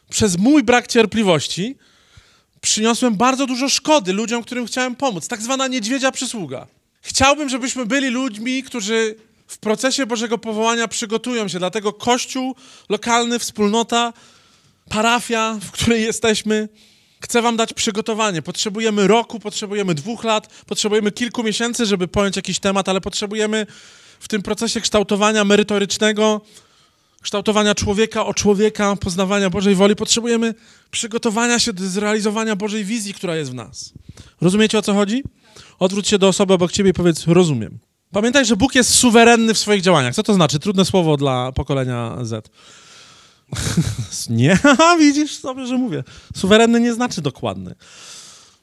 [0.10, 1.78] przez mój brak cierpliwości
[2.64, 5.28] przyniosłem bardzo dużo szkody ludziom, którym chciałem pomóc.
[5.28, 6.68] Tak zwana niedźwiedzia przysługa.
[7.02, 9.16] Chciałbym, żebyśmy byli ludźmi, którzy
[9.48, 11.60] w procesie Bożego powołania przygotują się.
[11.60, 12.56] Dlatego Kościół
[12.90, 14.14] lokalny, wspólnota,
[14.90, 16.70] parafia, w której jesteśmy,
[17.22, 18.42] chce Wam dać przygotowanie.
[18.42, 23.68] Potrzebujemy roku, potrzebujemy dwóch lat, potrzebujemy kilku miesięcy, żeby pojąć jakiś temat, ale potrzebujemy
[24.20, 26.42] w tym procesie kształtowania merytorycznego
[27.24, 30.54] kształtowania człowieka o człowieka, poznawania Bożej woli, potrzebujemy
[30.92, 33.94] przygotowania się do zrealizowania Bożej wizji, która jest w nas.
[34.42, 35.24] Rozumiecie o co chodzi?
[35.80, 37.80] Odwróć się do osoby obok ciebie i powiedz: Rozumiem.
[38.12, 40.16] Pamiętaj, że Bóg jest suwerenny w swoich działaniach.
[40.16, 40.60] Co to znaczy?
[40.60, 42.50] Trudne słowo dla pokolenia Z.
[44.30, 44.60] nie,
[45.00, 46.04] widzisz, dobrze, że mówię.
[46.36, 47.76] Suwerenny nie znaczy dokładny.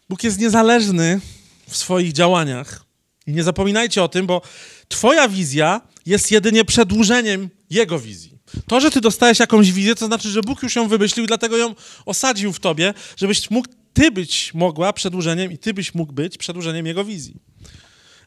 [0.08, 1.20] Bóg jest niezależny
[1.68, 2.84] w swoich działaniach.
[3.26, 4.42] I nie zapominajcie o tym, bo
[4.88, 8.39] Twoja wizja jest jedynie przedłużeniem Jego wizji.
[8.66, 11.74] To, że ty dostajesz jakąś wizję, to znaczy, że Bóg już ją wymyślił dlatego ją
[12.06, 16.86] osadził w tobie, żebyś mógł, ty być mogła przedłużeniem i ty byś mógł być przedłużeniem
[16.86, 17.36] Jego wizji.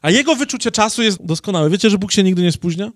[0.02, 1.70] A Jego wyczucie czasu jest doskonałe.
[1.70, 2.92] Wiecie, że Bóg się nigdy nie spóźnia?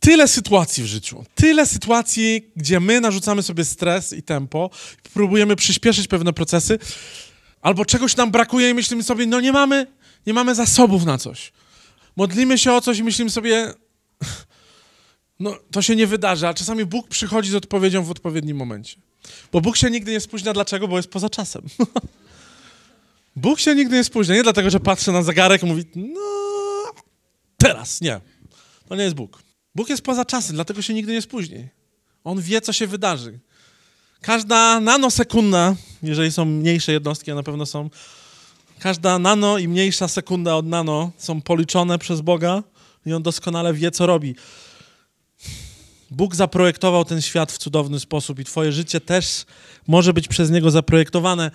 [0.00, 4.70] Tyle sytuacji w życiu, tyle sytuacji, gdzie my narzucamy sobie stres i tempo,
[5.14, 6.78] próbujemy przyspieszyć pewne procesy,
[7.60, 9.86] albo czegoś nam brakuje i myślimy sobie, no nie mamy,
[10.26, 11.52] nie mamy zasobów na coś.
[12.16, 13.74] Modlimy się o coś i myślimy sobie,
[15.40, 18.96] no, to się nie wydarzy, a czasami Bóg przychodzi z odpowiedzią w odpowiednim momencie.
[19.52, 20.52] Bo Bóg się nigdy nie spóźnia.
[20.52, 20.88] Dlaczego?
[20.88, 21.62] Bo jest poza czasem.
[23.36, 24.34] Bóg się nigdy nie spóźnia.
[24.34, 26.20] Nie dlatego, że patrzy na zegarek i mówi, no,
[27.56, 28.20] teraz, nie.
[28.88, 29.42] To nie jest Bóg.
[29.74, 31.68] Bóg jest poza czasem, dlatego się nigdy nie spóźni.
[32.24, 33.38] On wie, co się wydarzy.
[34.20, 37.90] Każda nanosekunda, jeżeli są mniejsze jednostki, a na pewno są,
[38.78, 42.62] każda nano i mniejsza sekunda od nano są policzone przez Boga
[43.06, 44.34] i On doskonale wie, co robi.
[46.10, 49.44] Bóg zaprojektował ten świat w cudowny sposób i twoje życie też
[49.86, 51.50] może być przez niego zaprojektowane.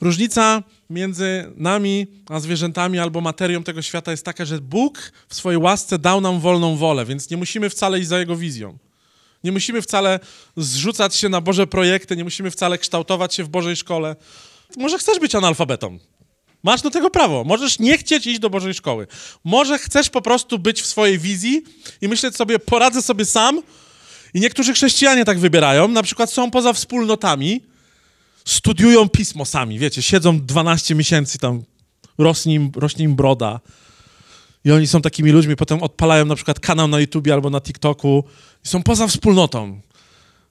[0.00, 5.58] Różnica między nami a zwierzętami albo materią tego świata jest taka, że Bóg w swojej
[5.58, 8.78] łasce dał nam wolną wolę, więc nie musimy wcale iść za Jego wizją.
[9.44, 10.20] Nie musimy wcale
[10.56, 14.16] zrzucać się na Boże projekty, nie musimy wcale kształtować się w Bożej szkole.
[14.76, 15.98] Może chcesz być analfabetą.
[16.62, 17.44] Masz do tego prawo.
[17.44, 19.06] Możesz nie chcieć iść do Bożej szkoły.
[19.44, 21.62] Może chcesz po prostu być w swojej wizji
[22.00, 23.62] i myśleć sobie, poradzę sobie sam.
[24.34, 27.60] I niektórzy chrześcijanie tak wybierają, na przykład są poza wspólnotami,
[28.44, 31.62] studiują pismo sami, wiecie, siedzą 12 miesięcy tam,
[32.18, 33.60] rośnie im, rośnie im broda.
[34.64, 38.24] I oni są takimi ludźmi, potem odpalają na przykład kanał na YouTubie albo na TikToku
[38.64, 39.80] i są poza wspólnotą.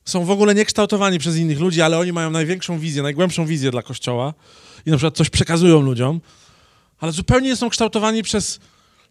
[0.06, 3.82] Są w ogóle niekształtowani przez innych ludzi, ale oni mają największą wizję, najgłębszą wizję dla
[3.82, 4.34] Kościoła
[4.86, 6.22] i na przykład coś przekazują ludziom,
[7.00, 8.60] ale zupełnie nie są kształtowani przez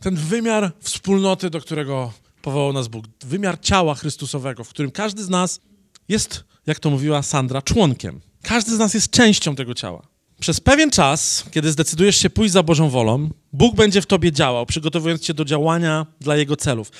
[0.00, 3.04] ten wymiar wspólnoty, do którego powołał nas Bóg.
[3.20, 5.60] Wymiar ciała Chrystusowego, w którym każdy z nas
[6.08, 8.20] jest, jak to mówiła Sandra, członkiem.
[8.42, 10.02] Każdy z nas jest częścią tego ciała.
[10.40, 14.66] Przez pewien czas, kiedy zdecydujesz się pójść za Bożą wolą, Bóg będzie w tobie działał,
[14.66, 16.90] przygotowując cię do działania dla Jego celów.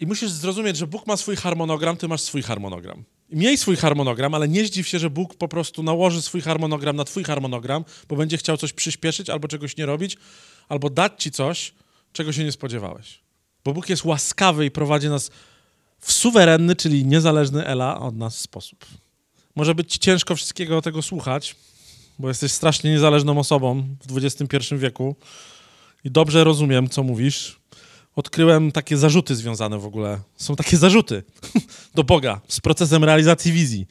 [0.00, 3.04] I musisz zrozumieć, że Bóg ma swój harmonogram, ty masz swój harmonogram.
[3.30, 7.04] Miej swój harmonogram, ale nie zdziw się, że Bóg po prostu nałoży swój harmonogram na
[7.04, 10.16] twój harmonogram, bo będzie chciał coś przyspieszyć albo czegoś nie robić,
[10.68, 11.72] albo dać ci coś,
[12.12, 13.20] czego się nie spodziewałeś.
[13.64, 15.30] Bo Bóg jest łaskawy i prowadzi nas
[16.00, 18.86] w suwerenny, czyli niezależny Ela od nas sposób.
[19.56, 21.56] Może być ci ciężko wszystkiego tego słuchać,
[22.18, 25.16] bo jesteś strasznie niezależną osobą w XXI wieku
[26.04, 27.60] i dobrze rozumiem, co mówisz.
[28.16, 30.18] Odkryłem takie zarzuty związane w ogóle.
[30.36, 31.22] Są takie zarzuty
[31.94, 33.86] do Boga z procesem realizacji wizji.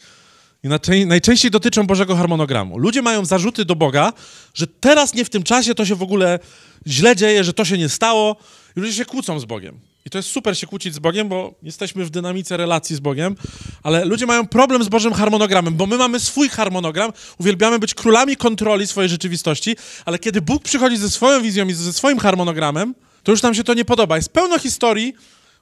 [0.64, 2.78] I najczęściej dotyczą Bożego harmonogramu.
[2.78, 4.14] Ludzie mają zarzuty do Boga,
[4.54, 6.40] że teraz nie w tym czasie to się w ogóle
[6.88, 8.36] źle dzieje, że to się nie stało.
[8.78, 9.80] I ludzie się kłócą z Bogiem.
[10.06, 13.36] I to jest super się kłócić z Bogiem, bo jesteśmy w dynamice relacji z Bogiem,
[13.84, 18.36] ale ludzie mają problem z Bożym harmonogramem, bo my mamy swój harmonogram, uwielbiamy być królami
[18.36, 23.32] kontroli swojej rzeczywistości, ale kiedy Bóg przychodzi ze swoją wizją i ze swoim harmonogramem, to
[23.32, 24.16] już nam się to nie podoba.
[24.16, 25.14] Jest pełno historii,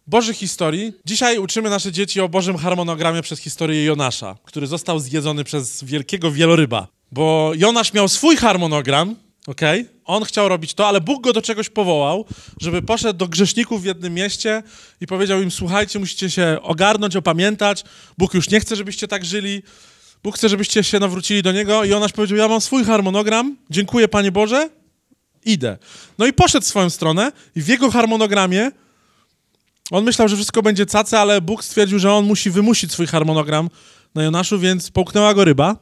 [0.08, 0.94] Bożych historii.
[1.06, 6.32] Dzisiaj uczymy nasze dzieci o Bożym harmonogramie przez historię Jonasza, który został zjedzony przez wielkiego
[6.32, 6.88] wieloryba.
[7.12, 9.16] Bo Jonasz miał swój harmonogram,
[9.48, 9.82] okej?
[9.82, 9.94] Okay?
[10.06, 12.26] On chciał robić to, ale Bóg go do czegoś powołał,
[12.62, 14.64] żeby poszedł do grzeszników w jednym mieście
[15.02, 17.84] i powiedział im, słuchajcie, musicie się ogarnąć, opamiętać,
[18.18, 19.64] Bóg już nie chce, żebyście tak żyli,
[20.24, 24.08] Bóg chce, żebyście się nawrócili do Niego i Jonasz powiedział, ja mam swój harmonogram, dziękuję
[24.08, 24.70] Panie Boże,
[25.46, 25.78] idę.
[26.18, 28.72] No i poszedł w swoją stronę i w jego harmonogramie
[29.92, 33.70] on myślał, że wszystko będzie cace, ale Bóg stwierdził, że on musi wymusić swój harmonogram
[34.16, 35.76] na Jonaszu, więc połknęła go ryba.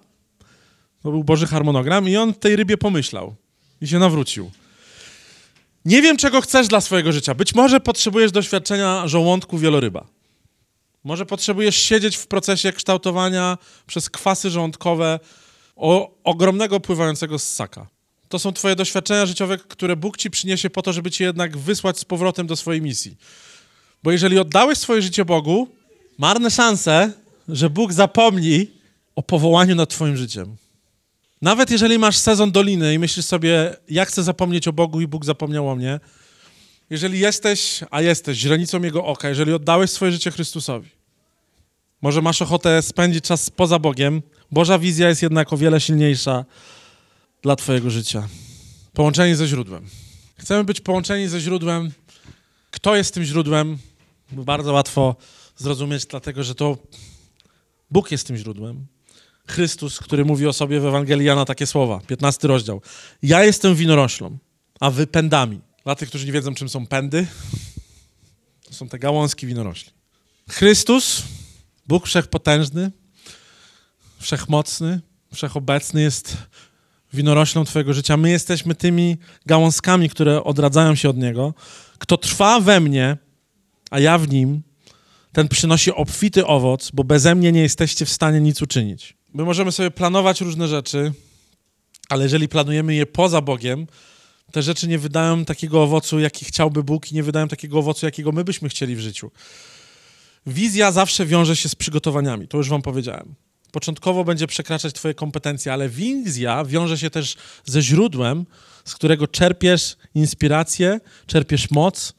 [1.03, 3.35] To był Boży harmonogram i on tej rybie pomyślał
[3.81, 4.51] i się nawrócił.
[5.85, 7.35] Nie wiem, czego chcesz dla swojego życia.
[7.35, 10.07] Być może potrzebujesz doświadczenia żołądku wieloryba.
[11.03, 15.19] Może potrzebujesz siedzieć w procesie kształtowania przez kwasy żołądkowe
[16.23, 17.87] ogromnego pływającego ssaka.
[18.29, 21.99] To są twoje doświadczenia życiowe, które Bóg ci przyniesie po to, żeby cię jednak wysłać
[21.99, 23.17] z powrotem do swojej misji.
[24.03, 25.67] Bo jeżeli oddałeś swoje życie Bogu,
[26.17, 27.11] marne szanse,
[27.47, 28.67] że Bóg zapomni
[29.15, 30.55] o powołaniu nad twoim życiem.
[31.41, 35.25] Nawet jeżeli masz sezon doliny i myślisz sobie, ja chcę zapomnieć o Bogu i Bóg
[35.25, 35.99] zapomniał o mnie,
[36.89, 40.89] jeżeli jesteś, a jesteś źrenicą Jego oka, jeżeli oddałeś swoje życie Chrystusowi,
[42.01, 46.45] może masz ochotę spędzić czas poza Bogiem, Boża wizja jest jednak o wiele silniejsza
[47.41, 48.27] dla Twojego życia.
[48.93, 49.85] Połączenie ze źródłem.
[50.37, 51.91] Chcemy być połączeni ze źródłem.
[52.71, 53.77] Kto jest tym źródłem?
[54.31, 55.15] Bardzo łatwo
[55.57, 56.77] zrozumieć, dlatego że to
[57.91, 58.87] Bóg jest tym źródłem.
[59.47, 62.81] Chrystus, który mówi o sobie w Ewangelii Jana takie słowa, 15 rozdział.
[63.23, 64.37] Ja jestem winoroślą,
[64.79, 65.61] a wy pędami.
[65.83, 67.27] Dla tych, którzy nie wiedzą, czym są pędy,
[68.63, 69.91] to są te gałązki winorośli.
[70.49, 71.23] Chrystus,
[71.87, 72.91] Bóg wszechpotężny,
[74.19, 75.01] wszechmocny,
[75.33, 76.37] wszechobecny jest
[77.13, 78.17] winoroślą Twojego życia.
[78.17, 81.53] My jesteśmy tymi gałązkami, które odradzają się od Niego.
[81.97, 83.17] Kto trwa we mnie,
[83.91, 84.61] a ja w nim,
[85.31, 89.17] ten przynosi obfity owoc, bo beze mnie nie jesteście w stanie nic uczynić.
[89.33, 91.13] My możemy sobie planować różne rzeczy,
[92.09, 93.87] ale jeżeli planujemy je poza Bogiem,
[94.51, 98.31] te rzeczy nie wydają takiego owocu, jaki chciałby Bóg i nie wydają takiego owocu, jakiego
[98.31, 99.31] my byśmy chcieli w życiu.
[100.45, 103.35] Wizja zawsze wiąże się z przygotowaniami, to już wam powiedziałem.
[103.71, 108.45] Początkowo będzie przekraczać twoje kompetencje, ale wizja wiąże się też ze źródłem,
[108.85, 112.13] z którego czerpiesz inspirację, czerpiesz moc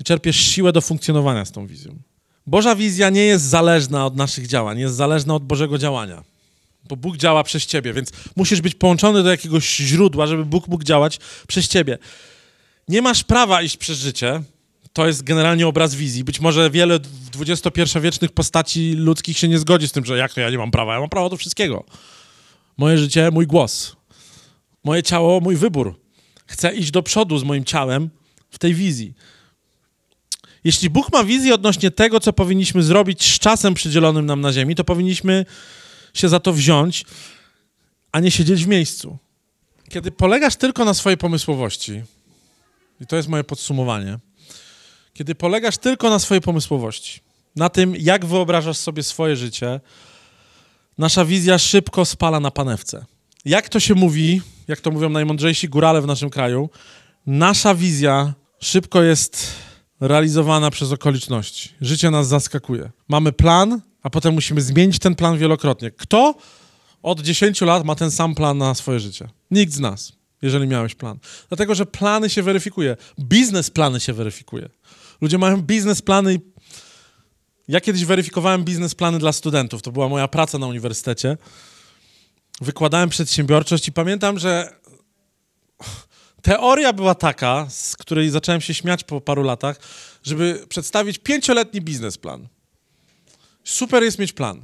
[0.00, 1.98] i czerpiesz siłę do funkcjonowania z tą wizją.
[2.46, 6.24] Boża wizja nie jest zależna od naszych działań, jest zależna od Bożego działania.
[6.88, 10.84] Bo Bóg działa przez ciebie, więc musisz być połączony do jakiegoś źródła, żeby Bóg mógł
[10.84, 11.98] działać przez ciebie.
[12.88, 14.42] Nie masz prawa iść przez życie
[14.92, 16.24] To jest generalnie obraz wizji.
[16.24, 16.98] Być może wiele
[17.40, 20.94] XXI-wiecznych postaci ludzkich się nie zgodzi z tym, że jak to ja nie mam prawa?
[20.94, 21.84] Ja mam prawo do wszystkiego.
[22.76, 23.96] Moje życie, mój głos.
[24.84, 26.00] Moje ciało, mój wybór.
[26.46, 28.10] Chcę iść do przodu z moim ciałem
[28.50, 29.14] w tej wizji.
[30.64, 34.74] Jeśli Bóg ma wizję odnośnie tego, co powinniśmy zrobić z czasem przydzielonym nam na ziemi,
[34.74, 35.46] to powinniśmy
[36.14, 37.04] się za to wziąć,
[38.12, 39.18] a nie siedzieć w miejscu.
[39.88, 42.02] Kiedy polegasz tylko na swojej pomysłowości,
[43.00, 44.18] i to jest moje podsumowanie,
[45.14, 47.20] kiedy polegasz tylko na swojej pomysłowości,
[47.56, 49.80] na tym, jak wyobrażasz sobie swoje życie,
[50.98, 53.04] nasza wizja szybko spala na panewce.
[53.44, 56.70] Jak to się mówi, jak to mówią najmądrzejsi górale w naszym kraju,
[57.26, 59.52] nasza wizja szybko jest
[60.00, 61.70] realizowana przez okoliczności.
[61.80, 62.90] Życie nas zaskakuje.
[63.08, 65.90] Mamy plan, a potem musimy zmienić ten plan wielokrotnie.
[65.90, 66.34] Kto
[67.02, 69.28] od 10 lat ma ten sam plan na swoje życie?
[69.50, 71.18] Nikt z nas, jeżeli miałeś plan.
[71.48, 72.96] Dlatego, że plany się weryfikuje.
[73.20, 74.68] Biznesplany się weryfikuje.
[75.22, 76.38] Ludzie mają biznesplany
[77.68, 79.82] ja kiedyś weryfikowałem biznesplany dla studentów.
[79.82, 81.36] To była moja praca na uniwersytecie.
[82.60, 84.76] Wykładałem przedsiębiorczość i pamiętam, że
[86.42, 89.80] teoria była taka, z której zacząłem się śmiać po paru latach,
[90.22, 92.48] żeby przedstawić pięcioletni biznesplan.
[93.64, 94.62] Super jest mieć plan.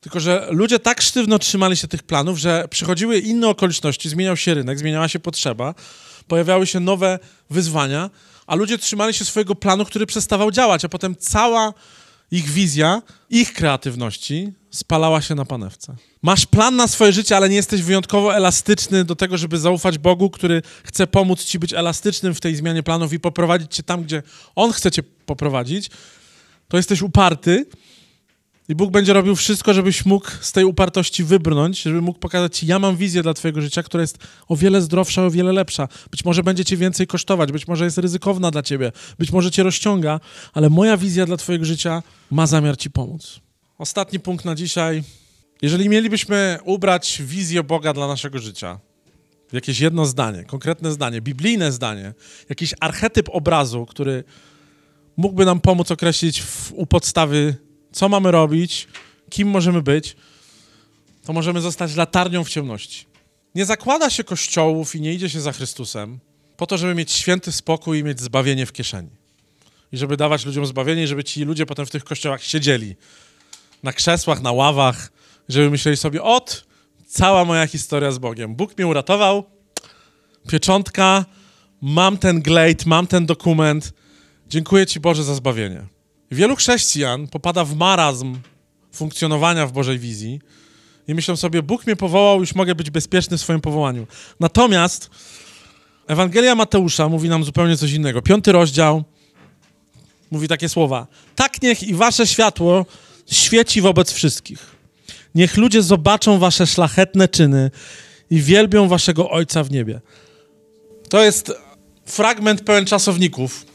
[0.00, 4.54] Tylko, że ludzie tak sztywno trzymali się tych planów, że przychodziły inne okoliczności, zmieniał się
[4.54, 5.74] rynek, zmieniała się potrzeba,
[6.28, 7.18] pojawiały się nowe
[7.50, 8.10] wyzwania,
[8.46, 11.74] a ludzie trzymali się swojego planu, który przestawał działać, a potem cała
[12.30, 15.96] ich wizja, ich kreatywności spalała się na panewce.
[16.22, 20.30] Masz plan na swoje życie, ale nie jesteś wyjątkowo elastyczny do tego, żeby zaufać Bogu,
[20.30, 24.22] który chce pomóc ci być elastycznym w tej zmianie planów i poprowadzić cię tam, gdzie
[24.54, 25.90] On chce cię poprowadzić,
[26.68, 27.66] to jesteś uparty
[28.72, 32.66] i Bóg będzie robił wszystko, żebyś mógł z tej upartości wybrnąć, żeby mógł pokazać ci,
[32.66, 35.88] ja mam wizję dla twojego życia, która jest o wiele zdrowsza, o wiele lepsza.
[36.10, 39.62] Być może będzie cię więcej kosztować, być może jest ryzykowna dla ciebie, być może cię
[39.62, 40.20] rozciąga,
[40.52, 43.40] ale moja wizja dla twojego życia ma zamiar ci pomóc.
[43.78, 45.02] Ostatni punkt na dzisiaj.
[45.62, 48.80] Jeżeli mielibyśmy ubrać wizję Boga dla naszego życia,
[49.52, 52.14] jakieś jedno zdanie, konkretne zdanie, biblijne zdanie,
[52.48, 54.24] jakiś archetyp obrazu, który
[55.16, 56.42] mógłby nam pomóc określić
[56.74, 57.56] u podstawy
[57.92, 58.88] co mamy robić,
[59.30, 60.16] kim możemy być,
[61.24, 63.06] to możemy zostać latarnią w ciemności.
[63.54, 66.18] Nie zakłada się kościołów i nie idzie się za Chrystusem
[66.56, 69.10] po to, żeby mieć święty spokój i mieć zbawienie w kieszeni.
[69.92, 72.96] I żeby dawać ludziom zbawienie, i żeby ci ludzie potem w tych kościołach siedzieli
[73.82, 75.12] na krzesłach, na ławach,
[75.48, 76.64] żeby myśleli sobie, ot,
[77.06, 78.54] cała moja historia z Bogiem.
[78.54, 79.44] Bóg mnie uratował,
[80.48, 81.24] pieczątka,
[81.82, 83.92] mam ten glejt, mam ten dokument.
[84.48, 85.86] Dziękuję Ci Boże za zbawienie.
[86.32, 88.36] Wielu chrześcijan popada w marazm
[88.92, 90.40] funkcjonowania w Bożej wizji
[91.08, 94.06] i myślą sobie, Bóg mnie powołał, już mogę być bezpieczny w swoim powołaniu.
[94.40, 95.10] Natomiast
[96.06, 98.22] Ewangelia Mateusza mówi nam zupełnie coś innego.
[98.22, 99.04] Piąty rozdział
[100.30, 101.06] mówi takie słowa.
[101.34, 102.86] Tak niech i wasze światło
[103.30, 104.76] świeci wobec wszystkich.
[105.34, 107.70] Niech ludzie zobaczą wasze szlachetne czyny
[108.30, 110.00] i wielbią waszego Ojca w niebie.
[111.08, 111.52] To jest
[112.04, 113.71] fragment pełen czasowników,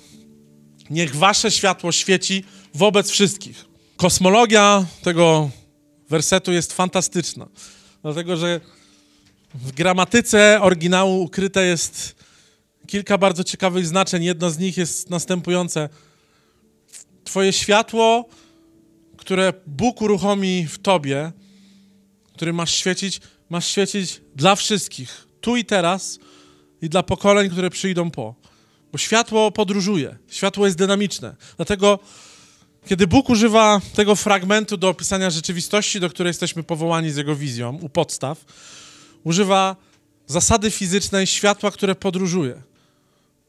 [0.89, 3.65] Niech wasze światło świeci wobec wszystkich.
[3.97, 5.49] Kosmologia tego
[6.09, 7.47] wersetu jest fantastyczna,
[8.01, 8.61] dlatego że
[9.53, 12.15] w gramatyce oryginału ukryte jest
[12.87, 14.23] kilka bardzo ciekawych znaczeń.
[14.23, 15.89] Jedno z nich jest następujące.
[17.23, 18.25] Twoje światło,
[19.17, 21.31] które Bóg uruchomi w tobie,
[22.33, 26.19] który masz świecić, masz świecić dla wszystkich, tu i teraz
[26.81, 28.35] i dla pokoleń, które przyjdą po.
[28.91, 31.35] Bo światło podróżuje, światło jest dynamiczne.
[31.55, 31.99] Dlatego,
[32.87, 37.79] kiedy Bóg używa tego fragmentu do opisania rzeczywistości, do której jesteśmy powołani z Jego wizją,
[37.81, 38.45] u podstaw,
[39.23, 39.75] używa
[40.27, 42.61] zasady fizycznej światła, które podróżuje,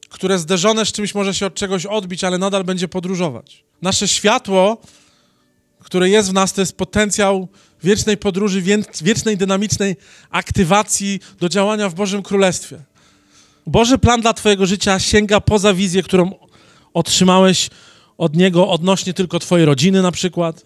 [0.09, 3.63] które zderzone z czymś może się od czegoś odbić, ale nadal będzie podróżować.
[3.81, 4.81] Nasze światło,
[5.83, 7.47] które jest w nas, to jest potencjał
[7.83, 8.61] wiecznej podróży,
[9.01, 9.95] wiecznej dynamicznej
[10.29, 12.79] aktywacji do działania w Bożym Królestwie.
[13.69, 16.31] Boży plan dla Twojego życia sięga poza wizję, którą
[16.93, 17.69] otrzymałeś
[18.17, 20.65] od Niego odnośnie tylko Twojej rodziny na przykład.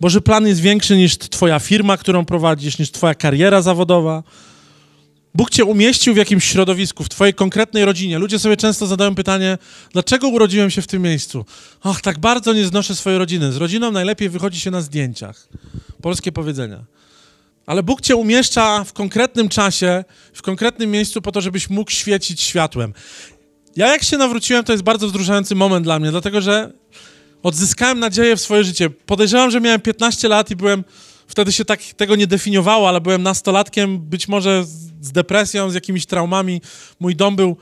[0.00, 4.22] Boży plan jest większy niż Twoja firma, którą prowadzisz, niż Twoja kariera zawodowa.
[5.34, 8.18] Bóg Cię umieścił w jakimś środowisku, w Twojej konkretnej rodzinie.
[8.18, 9.58] Ludzie sobie często zadają pytanie,
[9.92, 11.44] dlaczego urodziłem się w tym miejscu?
[11.82, 13.52] Ach, tak bardzo nie znoszę swojej rodziny.
[13.52, 15.48] Z rodziną najlepiej wychodzi się na zdjęciach.
[16.02, 16.84] Polskie powiedzenia.
[17.66, 22.40] Ale Bóg cię umieszcza w konkretnym czasie, w konkretnym miejscu po to, żebyś mógł świecić
[22.40, 22.94] światłem.
[23.76, 26.72] Ja jak się nawróciłem, to jest bardzo wzruszający moment dla mnie, dlatego że
[27.42, 28.90] odzyskałem nadzieję w swoje życie.
[28.90, 30.84] Podejrzewam, że miałem 15 lat i byłem,
[31.26, 34.64] wtedy się tak tego nie definiowało, ale byłem nastolatkiem, być może
[35.00, 36.60] z depresją, z jakimiś traumami.
[37.00, 37.56] Mój dom był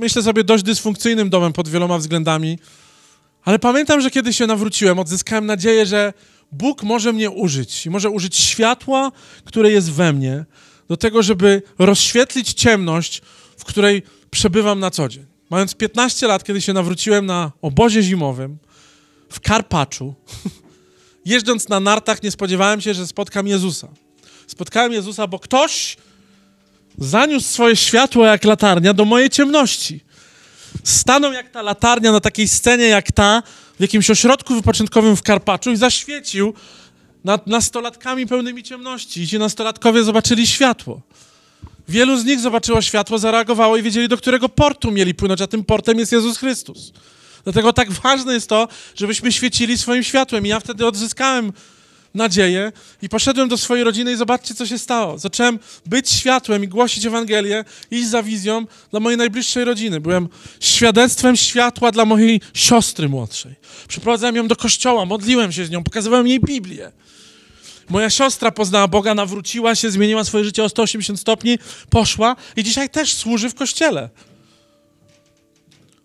[0.00, 2.58] myślę sobie, dość dysfunkcyjnym domem pod wieloma względami.
[3.44, 6.12] Ale pamiętam, że kiedy się nawróciłem, odzyskałem nadzieję, że
[6.52, 9.12] Bóg może mnie użyć i może użyć światła,
[9.44, 10.44] które jest we mnie,
[10.88, 13.22] do tego, żeby rozświetlić ciemność,
[13.58, 15.26] w której przebywam na co dzień.
[15.50, 18.58] Mając 15 lat, kiedy się nawróciłem na obozie zimowym
[19.30, 20.14] w Karpaczu,
[21.24, 23.88] jeżdżąc na nartach, nie spodziewałem się, że spotkam Jezusa.
[24.46, 25.96] Spotkałem Jezusa, bo ktoś
[26.98, 30.04] zaniósł swoje światło jak latarnia do mojej ciemności.
[30.84, 33.42] Stanął jak ta latarnia na takiej scenie jak ta,
[33.80, 36.54] w jakimś ośrodku wypoczynkowym w Karpaczu i zaświecił
[37.24, 39.22] nad nastolatkami pełnymi ciemności.
[39.22, 41.00] I ci nastolatkowie zobaczyli światło.
[41.88, 45.64] Wielu z nich zobaczyło światło, zareagowało i wiedzieli, do którego portu mieli płynąć, a tym
[45.64, 46.92] portem jest Jezus Chrystus.
[47.44, 50.46] Dlatego tak ważne jest to, żebyśmy świecili swoim światłem.
[50.46, 51.52] I ja wtedy odzyskałem
[52.14, 55.18] nadzieję i poszedłem do swojej rodziny i zobaczcie, co się stało.
[55.18, 60.00] Zacząłem być światłem i głosić Ewangelię, iść za wizją dla mojej najbliższej rodziny.
[60.00, 60.28] Byłem
[60.60, 63.54] świadectwem światła dla mojej siostry młodszej.
[63.88, 66.92] Przyprowadzałem ją do kościoła, modliłem się z nią, pokazywałem jej Biblię.
[67.88, 71.58] Moja siostra poznała Boga, nawróciła się, zmieniła swoje życie o 180 stopni,
[71.90, 74.10] poszła i dzisiaj też służy w kościele.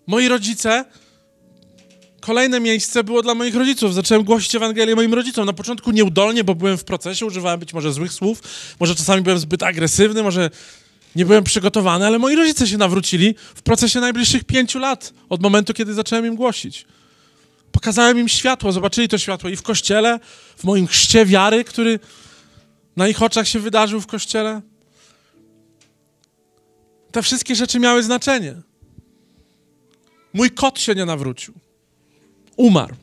[0.08, 0.86] Moi rodzice
[2.26, 3.94] kolejne miejsce było dla moich rodziców.
[3.94, 5.46] Zacząłem głosić Ewangelię moim rodzicom.
[5.46, 8.42] Na początku nieudolnie, bo byłem w procesie, używałem być może złych słów,
[8.80, 10.50] może czasami byłem zbyt agresywny, może
[11.16, 15.74] nie byłem przygotowany, ale moi rodzice się nawrócili w procesie najbliższych pięciu lat, od momentu,
[15.74, 16.86] kiedy zacząłem im głosić.
[17.72, 20.20] Pokazałem im światło, zobaczyli to światło i w kościele,
[20.58, 22.00] w moim chrzcie wiary, który
[22.96, 24.62] na ich oczach się wydarzył w kościele.
[27.12, 28.56] Te wszystkie rzeczy miały znaczenie.
[30.34, 31.65] Mój kot się nie nawrócił.
[32.56, 32.96] Umarł.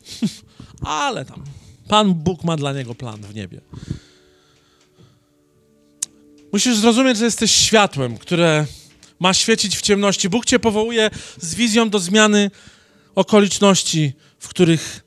[1.04, 1.44] Ale tam.
[1.88, 3.60] Pan Bóg ma dla niego plan w niebie.
[6.52, 8.66] Musisz zrozumieć, że jesteś światłem, które
[9.20, 10.28] ma świecić w ciemności.
[10.28, 12.50] Bóg cię powołuje z wizją do zmiany
[13.14, 15.04] okoliczności, w których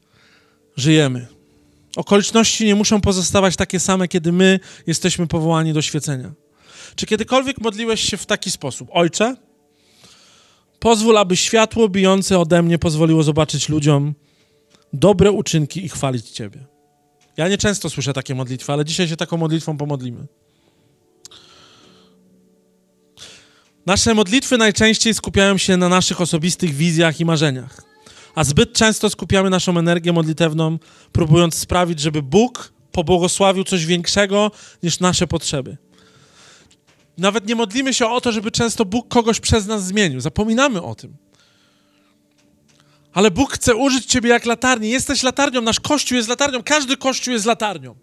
[0.77, 1.27] żyjemy.
[1.95, 6.31] Okoliczności nie muszą pozostawać takie same, kiedy my jesteśmy powołani do świecenia.
[6.95, 8.89] Czy kiedykolwiek modliłeś się w taki sposób?
[8.91, 9.35] Ojcze,
[10.79, 14.13] pozwól, aby światło bijące ode mnie pozwoliło zobaczyć ludziom
[14.95, 16.65] dobre uczynki i chwalić Ciebie.
[17.37, 20.27] Ja nie często słyszę takie modlitwy, ale dzisiaj się taką modlitwą pomodlimy.
[23.85, 27.81] Nasze modlitwy najczęściej skupiają się na naszych osobistych wizjach i marzeniach,
[28.35, 30.79] a zbyt często skupiamy naszą energię modlitewną,
[31.11, 34.51] próbując sprawić, żeby Bóg pobłogosławił coś większego
[34.83, 35.77] niż nasze potrzeby.
[37.17, 40.21] Nawet nie modlimy się o to, żeby często Bóg kogoś przez nas zmienił.
[40.21, 41.17] Zapominamy o tym.
[43.15, 44.89] Ale Bóg chce użyć ciebie jak latarni.
[44.89, 47.95] Jesteś latarnią, nasz Kościół jest latarnią, każdy Kościół jest latarnią.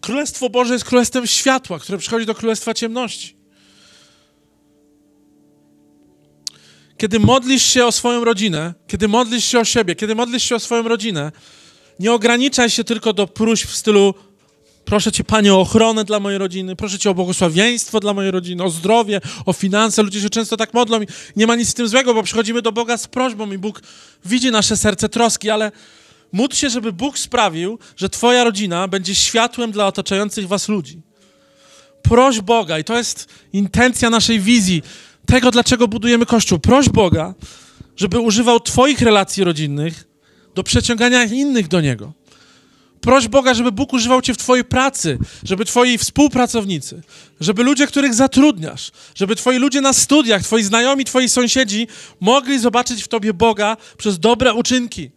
[0.00, 3.36] Królestwo Boże jest królestwem światła, które przychodzi do królestwa ciemności.
[6.96, 10.60] Kiedy modlisz się o swoją rodzinę, kiedy modlisz się o siebie, kiedy modlisz się o
[10.60, 11.32] swoją rodzinę,
[11.98, 14.14] nie ograniczaj się tylko do próśb w stylu
[14.84, 18.64] Proszę Cię, Panie, o ochronę dla mojej rodziny, proszę Cię o błogosławieństwo dla mojej rodziny,
[18.64, 20.02] o zdrowie, o finanse.
[20.02, 21.06] Ludzie się często tak modlą i
[21.36, 23.82] nie ma nic z tym złego, bo przychodzimy do Boga z prośbą i Bóg
[24.24, 25.72] widzi nasze serce troski, ale
[26.32, 31.02] módl się, żeby Bóg sprawił, że Twoja rodzina będzie światłem dla otaczających Was ludzi.
[32.02, 34.82] Proś Boga i to jest intencja naszej wizji,
[35.26, 36.58] tego, dlaczego budujemy Kościół.
[36.58, 37.34] Proś Boga,
[37.96, 40.08] żeby używał Twoich relacji rodzinnych
[40.54, 42.12] do przeciągania innych do Niego.
[43.04, 47.02] Proś Boga, żeby Bóg używał Cię w Twojej pracy, żeby Twoi współpracownicy,
[47.40, 51.86] żeby ludzie, których zatrudniasz, żeby Twoi ludzie na studiach, Twoi znajomi, Twoi sąsiedzi
[52.20, 55.10] mogli zobaczyć w Tobie Boga przez dobre uczynki.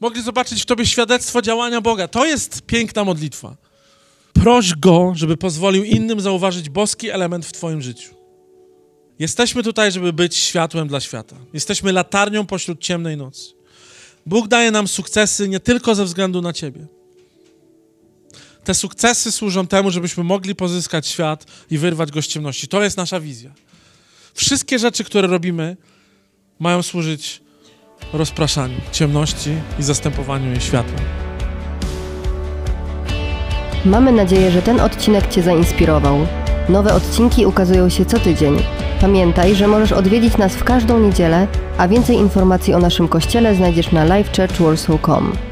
[0.00, 2.08] Mogli zobaczyć w Tobie świadectwo działania Boga.
[2.08, 3.56] To jest piękna modlitwa.
[4.32, 8.14] Proś Go, żeby pozwolił innym zauważyć boski element w Twoim życiu.
[9.18, 11.36] Jesteśmy tutaj, żeby być światłem dla świata.
[11.52, 13.52] Jesteśmy latarnią pośród ciemnej nocy.
[14.26, 16.95] Bóg daje nam sukcesy nie tylko ze względu na Ciebie.
[18.66, 22.68] Te sukcesy służą temu, żebyśmy mogli pozyskać świat i wyrwać go z ciemności.
[22.68, 23.50] To jest nasza wizja.
[24.34, 25.76] Wszystkie rzeczy, które robimy,
[26.58, 27.42] mają służyć
[28.12, 31.00] rozpraszaniu ciemności i zastępowaniu jej światłem.
[33.84, 36.26] Mamy nadzieję, że ten odcinek Cię zainspirował.
[36.68, 38.62] Nowe odcinki ukazują się co tydzień.
[39.00, 41.46] Pamiętaj, że możesz odwiedzić nas w każdą niedzielę,
[41.78, 45.45] a więcej informacji o naszym kościele znajdziesz na livechurchwarsaw.com.